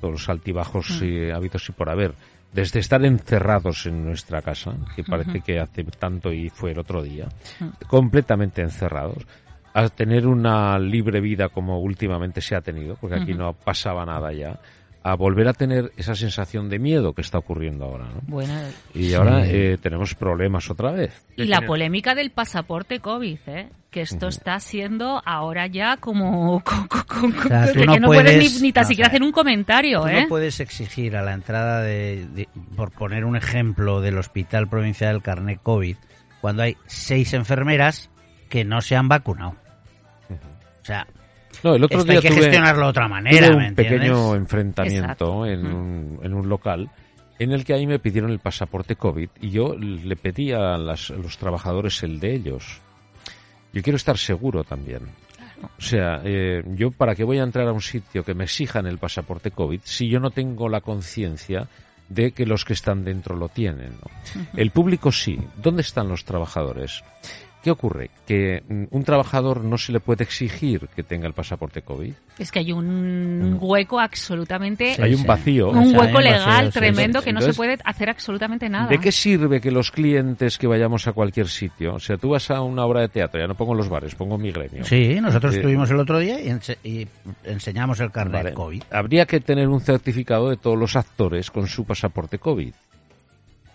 Todos 0.00 0.12
los 0.12 0.28
altibajos 0.28 1.00
mm. 1.00 1.04
y 1.04 1.30
hábitos 1.30 1.68
y 1.68 1.72
por 1.72 1.90
haber. 1.90 2.14
Desde 2.52 2.80
estar 2.80 3.04
encerrados 3.04 3.86
en 3.86 4.04
nuestra 4.04 4.42
casa, 4.42 4.74
que 4.96 5.04
parece 5.04 5.40
que 5.40 5.60
hace 5.60 5.84
tanto 5.84 6.32
y 6.32 6.48
fue 6.50 6.72
el 6.72 6.80
otro 6.80 7.00
día, 7.00 7.28
completamente 7.86 8.60
encerrados, 8.60 9.24
a 9.72 9.88
tener 9.88 10.26
una 10.26 10.76
libre 10.78 11.20
vida 11.20 11.48
como 11.48 11.78
últimamente 11.78 12.40
se 12.40 12.56
ha 12.56 12.60
tenido, 12.60 12.96
porque 12.96 13.16
aquí 13.16 13.34
no 13.34 13.52
pasaba 13.52 14.04
nada 14.04 14.32
ya, 14.32 14.58
a 15.02 15.14
volver 15.14 15.48
a 15.48 15.54
tener 15.54 15.92
esa 15.96 16.14
sensación 16.14 16.68
de 16.68 16.78
miedo 16.78 17.14
que 17.14 17.22
está 17.22 17.38
ocurriendo 17.38 17.86
ahora. 17.86 18.06
¿no? 18.26 18.42
y 18.94 19.14
ahora 19.14 19.46
eh, 19.46 19.78
tenemos 19.80 20.14
problemas 20.14 20.70
otra 20.70 20.90
vez. 20.92 21.24
Y 21.36 21.44
la 21.44 21.62
polémica 21.62 22.14
del 22.14 22.30
pasaporte 22.30 23.00
COVID, 23.00 23.38
¿eh? 23.46 23.68
que 23.90 24.02
esto 24.02 24.28
está 24.28 24.60
siendo 24.60 25.22
ahora 25.24 25.66
ya 25.66 25.96
como, 25.96 26.62
que 27.72 27.86
no, 27.86 28.08
puedes, 28.08 28.60
ni, 28.60 28.72
tan 28.72 28.84
siquiera 28.84 29.08
hacer 29.08 29.22
un 29.22 29.32
comentario. 29.32 30.06
¿eh? 30.06 30.22
No 30.22 30.28
puedes 30.28 30.60
exigir 30.60 31.16
a 31.16 31.22
la 31.22 31.32
entrada 31.32 31.82
de, 31.82 32.48
por 32.76 32.92
poner 32.92 33.24
un 33.24 33.36
ejemplo, 33.36 34.00
del 34.02 34.18
Hospital 34.18 34.68
Provincial 34.68 35.14
del 35.14 35.22
Carnet 35.22 35.60
COVID, 35.62 35.96
cuando 36.42 36.62
hay 36.62 36.76
seis 36.86 37.32
enfermeras 37.32 38.10
que 38.50 38.64
no 38.64 38.82
se 38.82 38.96
han 38.96 39.08
vacunado. 39.08 39.56
O 40.82 40.84
sea, 40.84 41.06
no, 41.62 41.74
el 41.74 41.84
otro 41.84 42.04
día 42.04 42.16
hay 42.16 42.20
que 42.20 42.32
gestionarlo 42.32 42.84
de 42.84 42.90
otra 42.90 43.08
manera. 43.08 43.56
un 43.56 43.74
pequeño 43.74 44.34
enfrentamiento 44.34 45.46
en 45.46 45.66
un, 45.66 46.20
en 46.22 46.34
un 46.34 46.48
local 46.48 46.90
en 47.40 47.52
el 47.52 47.64
que 47.64 47.72
ahí 47.72 47.86
me 47.86 47.98
pidieron 47.98 48.30
el 48.30 48.38
pasaporte 48.38 48.96
COVID 48.96 49.30
y 49.40 49.50
yo 49.50 49.74
le 49.74 50.14
pedí 50.14 50.52
a, 50.52 50.76
los 50.76 51.38
trabajadores 51.38 52.02
el 52.02 52.20
de 52.20 52.34
ellos. 52.34 52.80
Yo 53.72 53.82
quiero 53.82 53.96
estar 53.96 54.18
seguro 54.18 54.62
también. 54.62 55.08
O 55.62 55.80
sea, 55.80 56.20
eh, 56.22 56.62
yo 56.66 56.90
para 56.90 57.14
qué 57.14 57.24
voy 57.24 57.38
a 57.38 57.42
entrar 57.42 57.66
a 57.66 57.72
un 57.72 57.80
sitio 57.80 58.24
que 58.24 58.34
me 58.34 58.44
exijan 58.44 58.86
el 58.86 58.98
pasaporte 58.98 59.50
COVID 59.50 59.80
si 59.84 60.08
yo 60.08 60.20
no 60.20 60.30
tengo 60.30 60.68
la 60.68 60.82
conciencia 60.82 61.66
de 62.10 62.32
que 62.32 62.44
los 62.44 62.66
que 62.66 62.74
están 62.74 63.04
dentro 63.04 63.36
lo 63.36 63.48
tienen. 63.48 63.92
El 64.54 64.70
público 64.70 65.10
sí. 65.10 65.38
¿Dónde 65.56 65.80
están 65.80 66.08
los 66.08 66.26
trabajadores? 66.26 67.02
¿Qué 67.62 67.70
ocurre? 67.70 68.10
Que 68.26 68.62
mm, 68.66 68.84
un 68.90 69.04
trabajador 69.04 69.64
no 69.64 69.76
se 69.76 69.92
le 69.92 70.00
puede 70.00 70.24
exigir 70.24 70.88
que 70.96 71.02
tenga 71.02 71.26
el 71.26 71.34
pasaporte 71.34 71.82
COVID. 71.82 72.12
Es 72.38 72.50
que 72.50 72.60
hay 72.60 72.72
un 72.72 73.54
mm. 73.54 73.58
hueco 73.60 74.00
absolutamente... 74.00 74.96
hay 74.98 75.14
un 75.14 75.24
vacío. 75.24 75.70
Un 75.70 75.94
hueco 75.94 76.20
legal 76.20 76.72
tremendo 76.72 77.20
que 77.20 77.32
no 77.32 77.40
se 77.40 77.52
puede 77.52 77.78
hacer 77.84 78.08
absolutamente 78.08 78.68
nada. 78.68 78.88
¿De 78.88 78.98
qué 78.98 79.12
sirve 79.12 79.60
que 79.60 79.70
los 79.70 79.90
clientes 79.90 80.56
que 80.56 80.66
vayamos 80.66 81.06
a 81.06 81.12
cualquier 81.12 81.48
sitio, 81.48 81.94
o 81.94 82.00
sea, 82.00 82.16
tú 82.16 82.30
vas 82.30 82.50
a 82.50 82.62
una 82.62 82.84
obra 82.86 83.02
de 83.02 83.08
teatro, 83.08 83.40
ya 83.40 83.46
no 83.46 83.54
pongo 83.54 83.74
los 83.74 83.88
bares, 83.88 84.14
pongo 84.14 84.38
mi 84.38 84.50
gremio. 84.50 84.84
Sí, 84.84 85.18
nosotros 85.20 85.54
estuvimos 85.54 85.90
el 85.90 85.98
otro 85.98 86.18
día 86.18 86.38
y, 86.40 87.06
enseñamos 87.44 88.00
el 88.00 88.10
carnet 88.10 88.54
COVID. 88.54 88.82
Habría 88.90 89.26
que 89.26 89.40
tener 89.40 89.68
un 89.68 89.80
certificado 89.80 90.48
de 90.48 90.56
todos 90.56 90.78
los 90.78 90.96
actores 90.96 91.50
con 91.50 91.66
su 91.66 91.84
pasaporte 91.84 92.38
COVID 92.38 92.72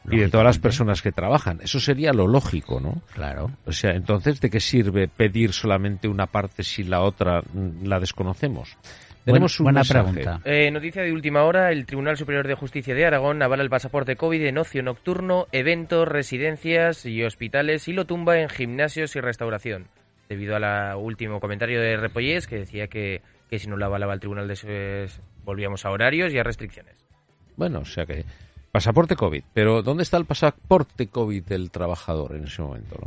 y 0.10 0.18
de 0.18 0.30
todas 0.30 0.46
las 0.46 0.60
personas 0.60 1.02
que 1.02 1.12
trabajan. 1.12 1.60
Eso 1.62 1.80
sería 1.80 2.14
lo 2.14 2.28
lógico, 2.28 2.80
¿no? 2.80 3.02
Claro. 3.14 3.52
O 3.66 3.72
sea, 3.72 3.92
entonces, 3.92 4.40
¿de 4.42 4.50
qué 4.50 4.60
sirve 4.60 5.08
pedir 5.08 5.54
solamente 5.54 6.08
una 6.08 6.28
parte 6.28 6.64
si 6.64 6.84
la 6.84 7.02
otra 7.02 7.42
mm, 7.42 7.86
la 7.86 8.00
desconocemos? 8.00 8.78
Tenemos 9.26 9.58
buena, 9.58 9.82
pregunta. 9.84 10.40
Eh, 10.46 10.70
noticia 10.70 11.02
de 11.02 11.12
última 11.12 11.44
hora. 11.46 11.72
El 11.72 11.88
Tribunal 11.88 12.16
Superior 12.16 12.48
de 12.48 12.54
Justicia 12.54 12.94
de 12.94 13.06
Aragón 13.06 13.42
avala 13.42 13.64
el 13.64 13.72
pasaporte 13.72 14.16
COVID 14.16 14.44
en 14.44 14.60
ocio 14.60 14.84
nocturno, 14.84 15.48
eventos, 15.52 16.08
residencias 16.08 17.08
y 17.08 17.24
hospitales 17.24 17.88
y 17.88 17.94
lo 17.94 18.06
tumba 18.06 18.40
en 18.40 18.50
gimnasios 18.50 19.16
y 19.16 19.22
restauración. 19.22 19.88
Debido 20.30 20.56
al 20.56 20.96
último 20.98 21.40
comentario 21.40 21.82
de 21.82 21.98
Repollés 21.98 22.46
que 22.46 22.58
decía 22.58 22.88
que, 22.88 23.24
que 23.50 23.58
si 23.58 23.68
no 23.68 23.78
lo 23.78 23.86
avalaba 23.86 24.14
el 24.14 24.20
Tribunal 24.20 24.48
de 24.48 25.10
volvíamos 25.44 25.86
a 25.86 25.90
horarios 25.90 26.32
y 26.32 26.38
a 26.38 26.44
restricciones. 26.44 27.04
Bueno, 27.58 27.80
o 27.80 27.86
sea 27.86 28.06
que 28.06 28.26
Pasaporte 28.76 29.16
COVID, 29.16 29.42
pero 29.54 29.82
¿dónde 29.82 30.04
está 30.04 30.18
el 30.18 30.26
pasaporte 30.26 31.08
COVID 31.08 31.46
del 31.46 31.72
trabajador 31.72 32.36
en 32.36 32.44
ese 32.44 32.62
momento? 32.62 32.98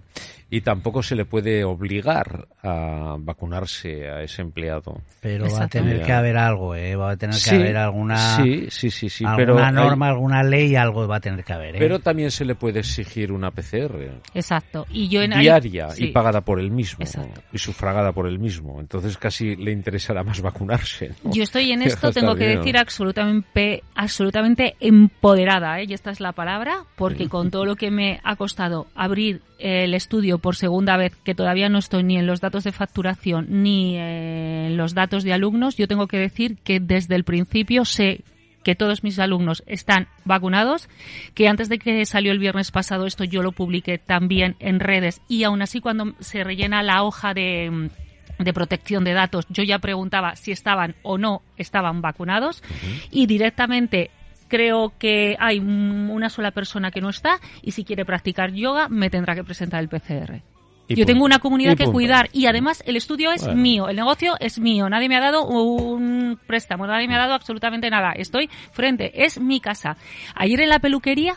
Y 0.49 0.63
tampoco 0.63 1.03
se 1.03 1.15
le 1.15 1.27
puede 1.27 1.63
obligar 1.63 2.49
a 2.63 3.17
vacunarse 3.19 4.09
a 4.09 4.23
ese 4.23 4.41
empleado. 4.41 5.03
Pero 5.21 5.45
va 5.53 5.65
a 5.65 5.69
tener 5.69 6.03
que 6.03 6.11
haber 6.11 6.39
algo, 6.39 6.75
¿eh? 6.75 6.97
Va 6.97 7.11
a 7.11 7.17
tener 7.19 7.37
que 7.37 7.51
haber 7.55 7.77
alguna, 7.77 8.17
sí, 8.37 8.69
sí, 8.71 8.91
sí, 8.91 9.11
sí, 9.11 9.27
alguna 9.27 9.71
norma, 9.71 10.09
alguna 10.09 10.43
ley, 10.43 10.75
algo 10.75 11.07
va 11.07 11.17
a 11.17 11.21
tener 11.21 11.45
que 11.45 11.53
haber. 11.53 11.77
¿eh? 11.77 11.79
Pero 11.79 11.99
también 11.99 12.31
se 12.31 12.47
le 12.47 12.55
puede 12.55 12.79
exigir 12.79 13.31
una 13.31 13.51
PCR. 13.51 14.23
Exacto. 14.33 14.87
Y 14.89 15.09
yo 15.09 15.21
en 15.21 15.39
diaria 15.39 15.89
y 15.99 16.13
pagada 16.13 16.41
por 16.41 16.61
el 16.61 16.71
mismo 16.71 17.05
y 17.53 17.59
sufragada 17.59 18.13
por 18.13 18.27
el 18.27 18.39
mismo. 18.39 18.81
Entonces 18.81 19.19
casi 19.19 19.55
le 19.55 19.73
interesará 19.73 20.25
más 20.25 20.41
vacunarse. 20.41 21.11
Yo 21.25 21.43
estoy 21.43 21.73
en 21.73 21.83
esto, 21.83 22.11
tengo 22.11 22.35
que 22.37 22.57
decir 22.57 22.79
absolutamente, 22.79 23.83
absolutamente 23.95 24.77
empoderada 24.81 25.58
¿eh? 25.63 25.87
y 25.89 25.93
esta 25.93 26.11
es 26.11 26.21
la 26.21 26.33
palabra, 26.33 26.85
porque 26.97 27.29
con 27.29 27.51
todo 27.51 27.65
lo 27.65 27.77
que 27.77 27.91
me 27.91 28.21
ha 28.25 28.37
costado 28.37 28.87
abrir 28.95 29.43
el 29.59 29.95
estudio 29.95 30.39
por 30.39 30.57
segunda 30.57 30.97
vez, 30.97 31.15
que 31.25 31.35
todavía 31.35 31.69
no 31.69 31.79
estoy 31.79 32.05
ni 32.05 32.19
en 32.19 32.27
los 32.27 32.41
datos 32.41 32.65
de 32.65 32.73
facturación 32.73 33.47
ni 33.63 33.97
en 33.97 34.77
los 34.77 34.95
datos 34.95 35.25
de 35.25 35.33
alumnos, 35.33 35.77
yo 35.77 35.89
tengo 35.89 36.07
que 36.07 36.19
decir 36.19 36.57
que 36.65 36.81
desde 36.81 37.15
el 37.15 37.25
principio 37.25 37.85
sé 37.85 38.23
que 38.63 38.75
todos 38.75 39.03
mis 39.03 39.19
alumnos 39.19 39.63
están 39.67 40.09
vacunados, 40.25 40.89
que 41.35 41.49
antes 41.49 41.69
de 41.69 41.79
que 41.79 42.05
salió 42.05 42.33
el 42.33 42.39
viernes 42.39 42.71
pasado 42.71 43.07
esto 43.07 43.25
yo 43.25 43.43
lo 43.43 43.53
publiqué 43.53 43.99
también 43.99 44.57
en 44.59 44.81
redes 44.81 45.23
y 45.29 45.45
aún 45.45 45.63
así 45.63 45.81
cuando 45.81 46.15
se 46.21 46.45
rellena 46.45 46.83
la 46.83 47.03
hoja 47.03 47.35
de 47.35 47.91
de 48.39 48.53
protección 48.53 49.05
de 49.05 49.13
datos, 49.13 49.47
yo 49.49 49.63
ya 49.63 49.79
preguntaba 49.79 50.37
si 50.37 50.53
estaban 50.53 50.95
o 51.03 51.19
no 51.19 51.43
estaban 51.57 52.01
vacunados 52.01 52.63
y 53.11 53.27
directamente 53.27 54.11
creo 54.49 54.93
que 54.99 55.37
hay 55.39 55.59
una 55.59 56.31
sola 56.31 56.51
persona 56.51 56.91
que 56.91 57.01
no 57.01 57.11
está 57.11 57.39
y 57.63 57.73
si 57.73 57.85
quiere 57.85 58.05
practicar 58.05 58.53
yoga 58.53 58.89
me 58.89 59.11
tendrá 59.11 59.35
que 59.35 59.45
presentar 59.45 59.81
el 59.81 59.89
PCR. 59.89 60.43
Yo 60.89 61.05
tengo 61.05 61.25
una 61.25 61.39
comunidad 61.39 61.77
que 61.77 61.85
cuidar 61.85 62.31
y 62.33 62.47
además 62.47 62.83
el 62.87 62.97
estudio 62.97 63.31
es 63.31 63.47
mío, 63.55 63.89
el 63.89 63.97
negocio 63.97 64.37
es 64.41 64.59
mío, 64.59 64.89
nadie 64.89 65.09
me 65.09 65.17
ha 65.17 65.21
dado 65.21 65.45
un 65.45 66.39
préstamo, 66.47 66.87
nadie 66.87 67.07
me 67.07 67.15
ha 67.15 67.19
dado 67.19 67.35
absolutamente 67.35 67.91
nada. 67.91 68.13
Estoy 68.13 68.49
frente, 68.73 69.25
es 69.25 69.39
mi 69.39 69.61
casa. 69.61 69.97
Ayer 70.35 70.61
en 70.63 70.71
la 70.71 70.79
peluquería 70.79 71.35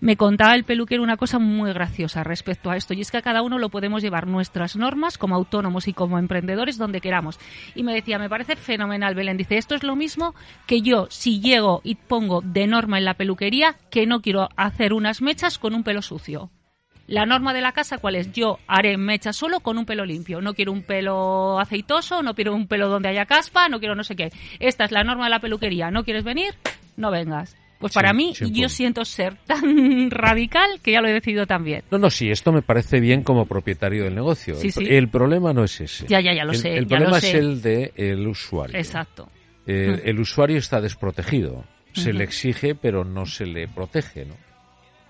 me 0.00 0.16
contaba 0.16 0.54
el 0.54 0.64
peluquero 0.64 1.02
una 1.02 1.16
cosa 1.16 1.38
muy 1.38 1.72
graciosa 1.72 2.24
respecto 2.24 2.70
a 2.70 2.76
esto, 2.76 2.94
y 2.94 3.00
es 3.00 3.10
que 3.10 3.18
a 3.18 3.22
cada 3.22 3.42
uno 3.42 3.58
lo 3.58 3.68
podemos 3.68 4.02
llevar 4.02 4.26
nuestras 4.26 4.76
normas 4.76 5.18
como 5.18 5.34
autónomos 5.34 5.88
y 5.88 5.92
como 5.92 6.18
emprendedores 6.18 6.78
donde 6.78 7.00
queramos. 7.00 7.38
Y 7.74 7.82
me 7.82 7.94
decía, 7.94 8.18
me 8.18 8.28
parece 8.28 8.56
fenomenal, 8.56 9.14
Belén. 9.14 9.36
Dice, 9.36 9.58
esto 9.58 9.74
es 9.74 9.82
lo 9.82 9.96
mismo 9.96 10.34
que 10.66 10.82
yo, 10.82 11.06
si 11.10 11.40
llego 11.40 11.80
y 11.84 11.96
pongo 11.96 12.40
de 12.42 12.66
norma 12.66 12.98
en 12.98 13.04
la 13.04 13.14
peluquería, 13.14 13.76
que 13.90 14.06
no 14.06 14.22
quiero 14.22 14.48
hacer 14.56 14.92
unas 14.92 15.22
mechas 15.22 15.58
con 15.58 15.74
un 15.74 15.84
pelo 15.84 16.02
sucio. 16.02 16.50
La 17.06 17.26
norma 17.26 17.52
de 17.52 17.60
la 17.60 17.72
casa, 17.72 17.98
¿cuál 17.98 18.14
es? 18.14 18.30
Yo 18.32 18.60
haré 18.68 18.96
mechas 18.96 19.36
solo 19.36 19.60
con 19.60 19.78
un 19.78 19.84
pelo 19.84 20.04
limpio. 20.04 20.40
No 20.40 20.54
quiero 20.54 20.70
un 20.70 20.82
pelo 20.82 21.58
aceitoso, 21.58 22.22
no 22.22 22.34
quiero 22.34 22.54
un 22.54 22.68
pelo 22.68 22.88
donde 22.88 23.08
haya 23.08 23.26
caspa, 23.26 23.68
no 23.68 23.80
quiero 23.80 23.96
no 23.96 24.04
sé 24.04 24.14
qué. 24.14 24.30
Esta 24.60 24.84
es 24.84 24.92
la 24.92 25.02
norma 25.02 25.24
de 25.24 25.30
la 25.30 25.40
peluquería. 25.40 25.90
¿No 25.90 26.04
quieres 26.04 26.22
venir? 26.22 26.54
No 26.96 27.10
vengas. 27.10 27.56
Pues 27.80 27.94
para 27.94 28.12
mí, 28.12 28.34
yo 28.34 28.68
siento 28.68 29.06
ser 29.06 29.36
tan 29.46 30.10
radical 30.10 30.80
que 30.82 30.92
ya 30.92 31.00
lo 31.00 31.08
he 31.08 31.14
decidido 31.14 31.46
también. 31.46 31.82
No, 31.90 31.96
no, 31.96 32.10
sí, 32.10 32.30
esto 32.30 32.52
me 32.52 32.60
parece 32.60 33.00
bien 33.00 33.22
como 33.22 33.46
propietario 33.46 34.04
del 34.04 34.14
negocio. 34.14 34.54
el, 34.60 35.08
problema 35.08 35.54
no 35.54 35.64
es 35.64 35.80
ese. 35.80 36.06
Ya, 36.06 36.20
ya, 36.20 36.34
ya 36.34 36.44
lo 36.44 36.52
sé. 36.52 36.76
El 36.76 36.86
problema 36.86 37.16
es 37.16 37.34
el 37.34 37.62
de 37.62 37.92
el 37.96 38.28
usuario. 38.28 38.76
Exacto. 38.76 39.30
El, 39.66 40.14
mm. 40.14 40.20
usuario 40.20 40.58
está 40.58 40.80
desprotegido. 40.82 41.64
Se 41.94 42.12
le 42.12 42.22
exige, 42.22 42.74
pero 42.74 43.02
no 43.04 43.24
se 43.24 43.46
le 43.46 43.66
protege, 43.66 44.26
¿no? 44.26 44.36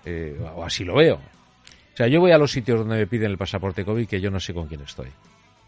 Eh, 0.05 0.35
o 0.55 0.63
así 0.63 0.83
lo 0.83 0.95
veo. 0.95 1.15
O 1.15 1.97
sea, 1.97 2.07
yo 2.07 2.21
voy 2.21 2.31
a 2.31 2.37
los 2.37 2.51
sitios 2.51 2.79
donde 2.79 2.95
me 2.95 3.05
piden 3.05 3.31
el 3.31 3.37
pasaporte 3.37 3.83
COVID 3.83 4.07
que 4.07 4.19
yo 4.21 4.31
no 4.31 4.39
sé 4.39 4.53
con 4.53 4.67
quién 4.67 4.81
estoy. 4.81 5.09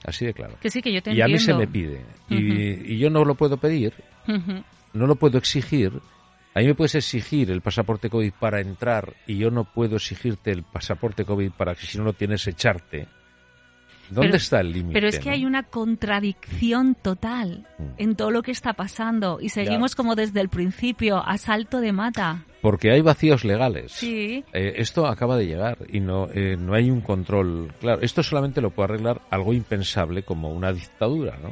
Así 0.05 0.25
de 0.25 0.33
claro. 0.33 0.55
Que 0.61 0.69
sí, 0.69 0.81
que 0.81 0.91
yo 0.91 1.01
te 1.01 1.13
y 1.13 1.21
a 1.21 1.27
mí 1.27 1.37
se 1.37 1.53
me 1.53 1.67
pide. 1.67 2.01
y, 2.29 2.97
yo 2.97 3.09
no 3.09 3.25
lo 3.25 3.35
puedo 3.35 3.57
pedir, 3.57 3.93
no 4.93 5.05
lo 5.05 5.15
puedo 5.15 5.37
exigir, 5.37 5.91
a 6.55 6.59
mí 6.59 6.67
me 6.67 6.75
puedes 6.75 6.95
exigir 6.95 7.49
el 7.49 7.61
pasaporte 7.61 8.09
COVID 8.09 8.33
para 8.39 8.61
entrar 8.61 9.13
y 9.25 9.37
yo 9.37 9.49
no 9.49 9.63
puedo 9.63 9.95
exigirte 9.95 10.51
el 10.51 10.63
pasaporte 10.63 11.25
COVID 11.25 11.51
para 11.51 11.75
que 11.75 11.85
si 11.85 11.97
no 11.97 12.03
lo 12.03 12.13
tienes 12.13 12.45
echarte. 12.47 13.07
¿Dónde 14.09 14.37
está 14.37 14.59
el 14.59 14.71
límite? 14.71 14.93
Pero 14.93 15.07
es 15.07 15.17
que 15.17 15.31
hay 15.31 15.45
una 15.45 15.63
contradicción 15.63 16.93
total 16.93 17.65
mm. 17.79 17.83
en 17.97 18.15
todo 18.15 18.31
lo 18.31 18.43
que 18.43 18.51
está 18.51 18.73
pasando 18.73 19.39
y 19.41 19.49
seguimos 19.49 19.95
como 19.95 20.15
desde 20.15 20.41
el 20.41 20.49
principio, 20.49 21.17
a 21.25 21.37
salto 21.37 21.79
de 21.79 21.93
mata. 21.93 22.45
Porque 22.61 22.91
hay 22.91 23.01
vacíos 23.01 23.43
legales. 23.43 23.91
Sí. 23.93 24.43
Eh, 24.53 24.73
esto 24.77 25.07
acaba 25.07 25.35
de 25.37 25.47
llegar 25.47 25.79
y 25.89 25.99
no, 25.99 26.29
eh, 26.33 26.55
no 26.57 26.75
hay 26.75 26.91
un 26.91 27.01
control. 27.01 27.73
Claro, 27.79 28.01
esto 28.01 28.21
solamente 28.23 28.61
lo 28.61 28.69
puede 28.71 28.93
arreglar 28.93 29.21
algo 29.31 29.53
impensable 29.53 30.23
como 30.23 30.51
una 30.51 30.71
dictadura, 30.71 31.37
¿no? 31.41 31.51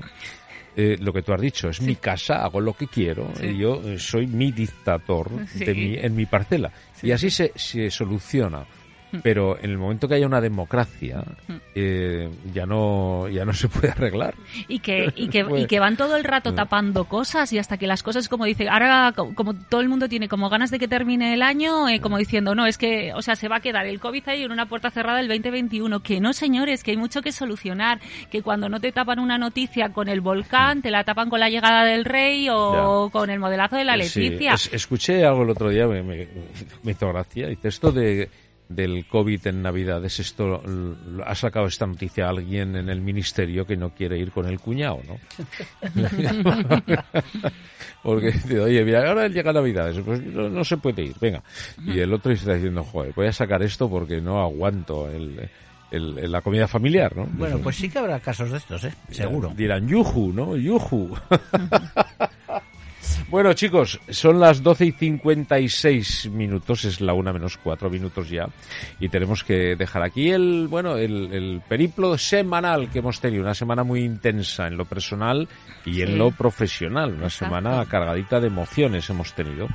Eh, 0.76 0.98
lo 1.00 1.12
que 1.12 1.22
tú 1.22 1.34
has 1.34 1.42
dicho, 1.42 1.70
es 1.70 1.82
mi 1.82 1.96
casa, 1.96 2.44
hago 2.44 2.62
lo 2.62 2.74
que 2.74 2.88
quiero, 2.88 3.30
y 3.42 3.58
yo 3.58 3.82
eh, 3.84 4.00
soy 4.00 4.26
mi 4.26 4.52
dictador 4.54 5.30
en 5.60 6.16
mi 6.16 6.26
parcela. 6.26 6.72
Y 7.04 7.12
así 7.12 7.30
se, 7.30 7.52
se 7.56 7.92
soluciona. 7.92 8.66
Mm. 9.12 9.18
pero 9.24 9.58
en 9.60 9.72
el 9.72 9.78
momento 9.78 10.08
que 10.08 10.16
haya 10.16 10.26
una 10.26 10.40
democracia 10.40 11.24
mm. 11.48 11.54
eh, 11.76 12.30
ya 12.54 12.66
no 12.66 13.28
ya 13.28 13.44
no 13.44 13.54
se 13.54 13.68
puede 13.68 13.90
arreglar 13.90 14.36
y 14.70 14.80
que 14.80 15.12
y 15.16 15.28
que, 15.28 15.46
y 15.58 15.66
que 15.66 15.80
van 15.80 15.98
todo 15.98 16.16
el 16.16 16.24
rato 16.24 16.54
mm. 16.54 16.56
tapando 16.56 17.06
cosas 17.06 17.52
y 17.52 17.60
hasta 17.60 17.78
que 17.78 17.88
las 17.88 18.04
cosas 18.04 18.30
como 18.30 18.46
dice 18.46 18.70
ahora 18.70 19.14
como 19.14 19.54
todo 19.54 19.82
el 19.82 19.90
mundo 19.90 20.08
tiene 20.08 20.30
como 20.30 20.50
ganas 20.50 20.72
de 20.72 20.80
que 20.80 20.88
termine 20.88 21.34
el 21.34 21.42
año 21.42 21.90
eh, 21.90 22.00
como 22.00 22.18
diciendo 22.18 22.56
no 22.56 22.66
es 22.66 22.78
que 22.78 23.14
o 23.14 23.22
sea 23.22 23.36
se 23.36 23.50
va 23.50 23.58
a 23.58 23.60
quedar 23.60 23.86
el 23.86 24.00
covid 24.00 24.30
ahí 24.30 24.44
en 24.44 24.52
una 24.52 24.68
puerta 24.68 24.90
cerrada 24.92 25.20
el 25.20 25.28
2021 25.28 26.02
que 26.02 26.22
no 26.22 26.32
señores 26.32 26.84
que 26.84 26.92
hay 26.92 26.98
mucho 26.98 27.22
que 27.22 27.34
solucionar 27.34 28.00
que 28.30 28.42
cuando 28.42 28.70
no 28.70 28.80
te 28.80 28.94
tapan 28.94 29.20
una 29.20 29.38
noticia 29.38 29.90
con 29.90 30.08
el 30.08 30.22
volcán 30.22 30.82
te 30.82 30.90
la 30.90 31.04
tapan 31.04 31.30
con 31.30 31.42
la 31.42 31.50
llegada 31.50 31.84
del 31.84 32.06
rey 32.06 32.48
o 32.50 33.10
con 33.12 33.30
el 33.30 33.40
modelazo 33.40 33.76
de 33.76 33.84
la 33.84 33.98
Leticia 33.98 34.54
escuché 34.72 35.26
algo 35.26 35.44
el 35.44 35.50
otro 35.50 35.70
día 35.70 35.86
me, 35.86 36.02
me, 36.02 36.28
me 36.84 36.92
hizo 36.94 37.10
gracia 37.10 37.48
dice 37.48 37.68
esto 37.68 37.92
de 37.92 38.30
del 38.76 39.06
COVID 39.08 39.48
en 39.48 39.62
Navidades, 39.62 40.20
esto 40.20 40.62
ha 41.26 41.36
sacado 41.36 41.68
esta 41.68 41.86
noticia 41.86 42.30
alguien 42.30 42.76
en 42.76 42.90
el 42.90 43.02
ministerio 43.02 43.66
que 43.66 43.78
no 43.78 43.92
quiere 43.92 44.18
ir 44.18 44.32
con 44.32 44.46
el 44.48 44.60
cuñado, 44.60 45.00
¿no? 45.08 45.20
Porque 48.04 48.34
oye, 48.60 48.84
mira, 48.84 49.08
ahora 49.08 49.28
llega 49.28 49.54
Navidades, 49.54 50.00
pues 50.04 50.22
no, 50.24 50.64
se 50.64 50.78
puede 50.78 51.04
ir, 51.04 51.16
venga. 51.20 51.44
Y 51.86 52.00
el 52.00 52.12
otro 52.14 52.32
está 52.32 52.54
diciendo, 52.56 52.84
joder, 52.84 53.14
voy 53.16 53.28
a 53.28 53.34
sacar 53.34 53.62
esto 53.62 53.90
porque 53.90 54.20
no 54.20 54.42
aguanto 54.42 55.08
el, 55.10 55.50
la 55.92 56.42
comida 56.42 56.68
familiar, 56.68 57.16
¿no? 57.16 57.28
Bueno, 57.34 57.60
pues 57.60 57.76
sí 57.76 57.90
que 57.90 58.00
habrá 58.00 58.20
casos 58.20 58.50
de 58.50 58.58
estos, 58.58 58.86
¿eh? 58.86 58.94
Seguro. 59.12 59.54
Dirán, 59.56 59.88
yuju, 59.88 60.34
¿no? 60.34 60.56
Yuju. 60.56 61.16
Bueno, 63.30 63.54
chicos, 63.54 64.00
son 64.10 64.40
las 64.42 64.62
12 64.62 64.86
y 64.88 64.92
56 64.92 66.30
minutos, 66.32 66.84
es 66.86 67.00
la 67.00 67.14
una 67.14 67.32
menos 67.32 67.58
cuatro 67.58 67.90
minutos 67.90 68.30
ya, 68.30 68.46
y 69.00 69.08
tenemos 69.10 69.44
que 69.46 69.76
dejar 69.78 70.04
aquí 70.04 70.32
el, 70.32 70.68
bueno, 70.68 70.98
el, 70.98 71.32
el 71.34 71.62
periplo 71.68 72.18
semanal 72.18 72.90
que 72.90 73.00
hemos 73.00 73.22
tenido, 73.22 73.42
una 73.44 73.54
semana 73.54 73.84
muy 73.84 74.02
intensa 74.04 74.68
en 74.68 74.76
lo 74.76 74.84
personal 74.86 75.48
y 75.86 76.02
en 76.02 76.18
lo 76.18 76.32
profesional, 76.32 77.14
una 77.14 77.28
Exacto. 77.28 77.56
semana 77.56 77.86
cargadita 77.86 78.40
de 78.42 78.48
emociones 78.48 79.10
hemos 79.10 79.34
tenido, 79.34 79.68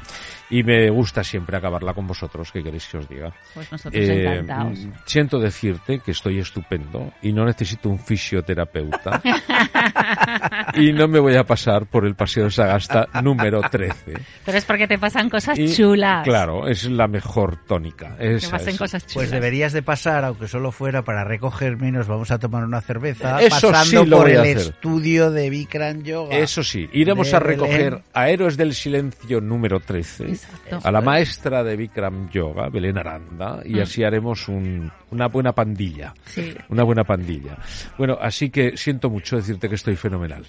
y 0.51 0.63
me 0.63 0.91
gusta 0.91 1.25
siempre 1.25 1.57
acabarla 1.57 1.95
con 1.95 2.07
vosotros, 2.07 2.53
¿qué 2.53 2.63
queréis 2.63 2.87
que 2.87 2.99
os 2.99 3.09
diga? 3.09 3.33
Pues 3.55 3.73
nosotros 3.73 3.95
Eh, 4.05 4.23
encantados. 4.39 4.79
mm, 4.81 4.91
siento 5.07 5.39
decirte 5.41 6.01
que 6.01 6.11
estoy 6.13 6.39
estupendo 6.41 7.13
y 7.23 7.33
no 7.33 7.45
necesito 7.47 7.89
un 7.89 7.99
fisioterapeuta 7.99 9.21
y 10.75 10.93
no 10.93 11.09
me 11.09 11.19
voy 11.19 11.35
a 11.37 11.45
pasar 11.45 11.87
por 11.87 12.07
el 12.07 12.15
paseo 12.15 12.45
de 12.45 12.51
Sagasta 12.51 13.09
número 13.27 13.61
13. 13.61 14.15
Pero 14.45 14.59
es 14.59 14.65
porque 14.65 14.87
te 14.87 14.99
pasan 14.99 15.29
cosas 15.29 15.59
Y, 15.59 15.75
chulas. 15.75 16.25
Claro, 16.25 16.69
es 16.69 16.85
la 16.91 17.09
mejor 17.09 17.57
tónica. 17.67 18.17
Te 18.17 18.37
Esa 18.37 18.51
pasan 18.53 18.77
cosas 18.77 19.03
chulas. 19.07 19.15
Pues 19.15 19.31
deberías 19.31 19.73
de 19.73 19.83
pasar, 19.83 20.25
aunque 20.25 20.49
solo 20.49 20.73
fuera 20.73 21.03
para 21.03 21.25
recogerme 21.25 21.89
y 21.89 21.93
nos 21.93 22.07
vamos 22.07 22.31
a 22.31 22.39
tomar 22.39 22.65
una 22.65 22.81
cerveza, 22.81 23.41
Eso 23.43 23.71
pasando 23.71 24.03
sí 24.05 24.09
lo 24.09 24.17
por 24.19 24.27
voy 24.29 24.37
a 24.37 24.43
el 24.43 24.57
hacer. 24.57 24.57
estudio 24.73 25.31
de 25.31 25.51
Bikram 25.51 26.03
Yoga. 26.03 26.37
Eso 26.37 26.63
sí, 26.63 26.89
iremos 26.93 27.33
a 27.35 27.39
recoger 27.41 27.91
Belén. 27.91 28.05
a 28.15 28.29
Héroes 28.31 28.57
del 28.57 28.75
Silencio 28.75 29.41
número 29.41 29.81
13, 29.81 30.25
Exacto. 30.29 30.81
a 30.83 30.91
la 30.93 31.01
maestra 31.01 31.63
de 31.65 31.77
Bikram 31.77 32.31
Yoga, 32.31 32.69
Belén 32.69 32.97
Aranda, 32.99 33.61
y 33.65 33.75
Mm. 33.75 33.81
así 33.81 34.05
haremos 34.05 34.49
un- 34.49 34.91
una 35.11 35.29
buena 35.29 35.53
pandilla. 35.53 36.15
Sí. 36.27 36.55
Una 36.69 36.83
buena 36.83 37.05
pandilla. 37.05 37.57
Bueno, 37.99 38.19
así 38.21 38.51
que 38.51 38.77
siento 38.77 39.11
mucho 39.11 39.37
decirte 39.37 39.69
que 39.69 39.75
estoy 39.77 39.97
fenomenal. 39.97 40.45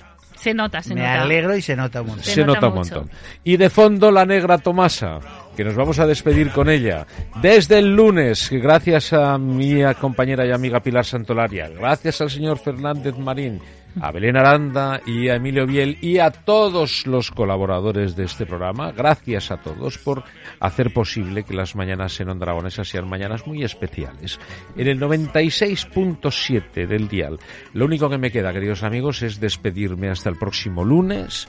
Se 0.47 0.53
nota, 0.53 0.81
se 0.81 0.93
Me 0.95 1.01
nota. 1.01 1.21
alegro 1.23 1.55
y 1.57 1.61
se 1.61 1.75
nota 1.75 2.01
un 2.01 2.07
montón. 2.07 2.23
Se 2.25 2.31
Se, 2.33 2.45
nota 2.45 2.61
nota, 2.61 2.67
un 2.67 2.73
mucho. 2.75 2.95
montón. 2.95 3.17
Y 3.43 3.57
de 3.57 3.69
fondo 3.69 4.11
la 4.11 4.25
negra 4.25 4.57
Tomasa, 4.57 5.19
que 5.55 5.63
nos 5.63 5.75
vamos 5.75 5.99
a 5.99 6.05
despedir 6.07 6.51
con 6.51 6.69
ella. 6.69 7.05
Desde 7.41 7.79
el 7.79 7.95
lunes, 7.95 8.49
gracias 8.51 9.11
a 9.13 9.37
mi 9.37 9.81
compañera 9.99 10.45
y 10.45 10.51
amiga 10.51 10.79
Pilar 10.81 11.05
Santolaria, 11.05 11.67
gracias 11.69 12.21
al 12.21 12.29
señor 12.29 12.59
Fernández 12.59 13.17
Marín, 13.17 13.59
a 14.01 14.11
Belén 14.11 14.37
Aranda 14.37 15.01
y 15.05 15.29
a 15.29 15.35
Emilio 15.35 15.65
Biel 15.65 15.97
y 16.01 16.19
a 16.19 16.31
todos 16.31 17.07
los 17.07 17.31
colaboradores 17.31 18.15
de 18.15 18.25
este 18.25 18.45
programa. 18.45 18.91
Gracias 18.91 19.51
a 19.51 19.57
todos 19.57 19.97
por 19.97 20.23
hacer 20.59 20.93
posible 20.93 21.43
que 21.43 21.53
las 21.53 21.75
mañanas 21.75 22.19
en 22.19 22.29
Onda 22.29 22.47
sean 22.69 23.09
mañanas 23.09 23.45
muy 23.47 23.63
especiales. 23.63 24.39
En 24.75 24.87
el 24.87 24.99
96.7 24.99 26.87
del 26.87 27.07
dial. 27.07 27.39
Lo 27.73 27.85
único 27.85 28.09
que 28.09 28.17
me 28.17 28.31
queda, 28.31 28.53
queridos 28.53 28.83
amigos, 28.83 29.21
es 29.21 29.39
despedirme 29.39 30.09
hasta 30.09 30.29
el 30.29 30.37
próximo 30.37 30.83
lunes 30.83 31.47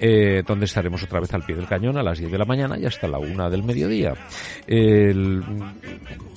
eh, 0.00 0.42
donde 0.46 0.66
estaremos 0.66 1.02
otra 1.02 1.20
vez 1.20 1.32
al 1.34 1.42
pie 1.44 1.56
del 1.56 1.66
cañón 1.66 1.96
a 1.98 2.02
las 2.02 2.18
10 2.18 2.30
de 2.32 2.38
la 2.38 2.44
mañana 2.44 2.78
y 2.78 2.86
hasta 2.86 3.08
la 3.08 3.18
1 3.18 3.50
del 3.50 3.62
mediodía. 3.62 4.14
El- 4.66 5.42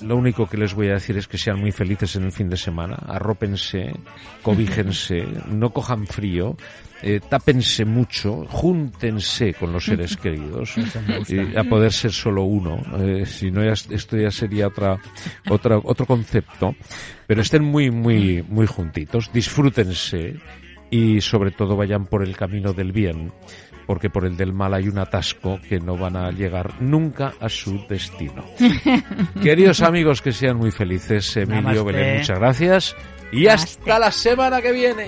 lo 0.01 0.15
único 0.17 0.47
que 0.47 0.57
les 0.57 0.73
voy 0.73 0.87
a 0.89 0.93
decir 0.93 1.17
es 1.17 1.27
que 1.27 1.37
sean 1.37 1.59
muy 1.59 1.71
felices 1.71 2.15
en 2.15 2.23
el 2.23 2.31
fin 2.31 2.49
de 2.49 2.57
semana, 2.57 2.95
arrópense, 3.07 3.91
cobíjense, 4.41 5.25
no 5.47 5.69
cojan 5.69 6.07
frío, 6.07 6.55
eh, 7.03 7.19
tápense 7.27 7.85
mucho, 7.85 8.45
júntense 8.47 9.53
con 9.53 9.71
los 9.73 9.85
seres 9.85 10.17
queridos, 10.17 10.75
y 11.29 11.55
a 11.57 11.63
poder 11.63 11.91
ser 11.91 12.11
solo 12.11 12.43
uno, 12.43 12.79
eh, 12.99 13.25
si 13.25 13.51
no 13.51 13.63
ya, 13.63 13.73
esto 13.73 14.17
ya 14.17 14.31
sería 14.31 14.67
otra, 14.67 14.97
otra, 15.49 15.77
otro 15.83 16.05
concepto, 16.05 16.75
pero 17.27 17.41
estén 17.41 17.63
muy, 17.63 17.91
muy, 17.91 18.43
muy 18.47 18.65
juntitos, 18.67 19.31
disfrútense, 19.33 20.35
y 20.91 21.21
sobre 21.21 21.51
todo 21.51 21.75
vayan 21.75 22.05
por 22.05 22.21
el 22.21 22.35
camino 22.35 22.73
del 22.73 22.91
bien, 22.91 23.31
porque 23.87 24.09
por 24.09 24.25
el 24.25 24.37
del 24.37 24.53
mal 24.53 24.73
hay 24.73 24.87
un 24.89 24.99
atasco 24.99 25.59
que 25.67 25.79
no 25.79 25.97
van 25.97 26.17
a 26.17 26.29
llegar 26.31 26.81
nunca 26.81 27.33
a 27.39 27.49
su 27.49 27.83
destino. 27.87 28.45
Queridos 29.41 29.81
amigos, 29.81 30.21
que 30.21 30.33
sean 30.33 30.57
muy 30.57 30.69
felices. 30.71 31.35
Emilio 31.37 31.61
Namaste. 31.61 31.83
Belén, 31.83 32.17
muchas 32.17 32.39
gracias. 32.39 32.95
Y 33.31 33.47
hasta 33.47 33.97
la 33.97 34.11
semana 34.11 34.61
que 34.61 34.73
viene. 34.73 35.07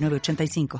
906985. 0.01 0.67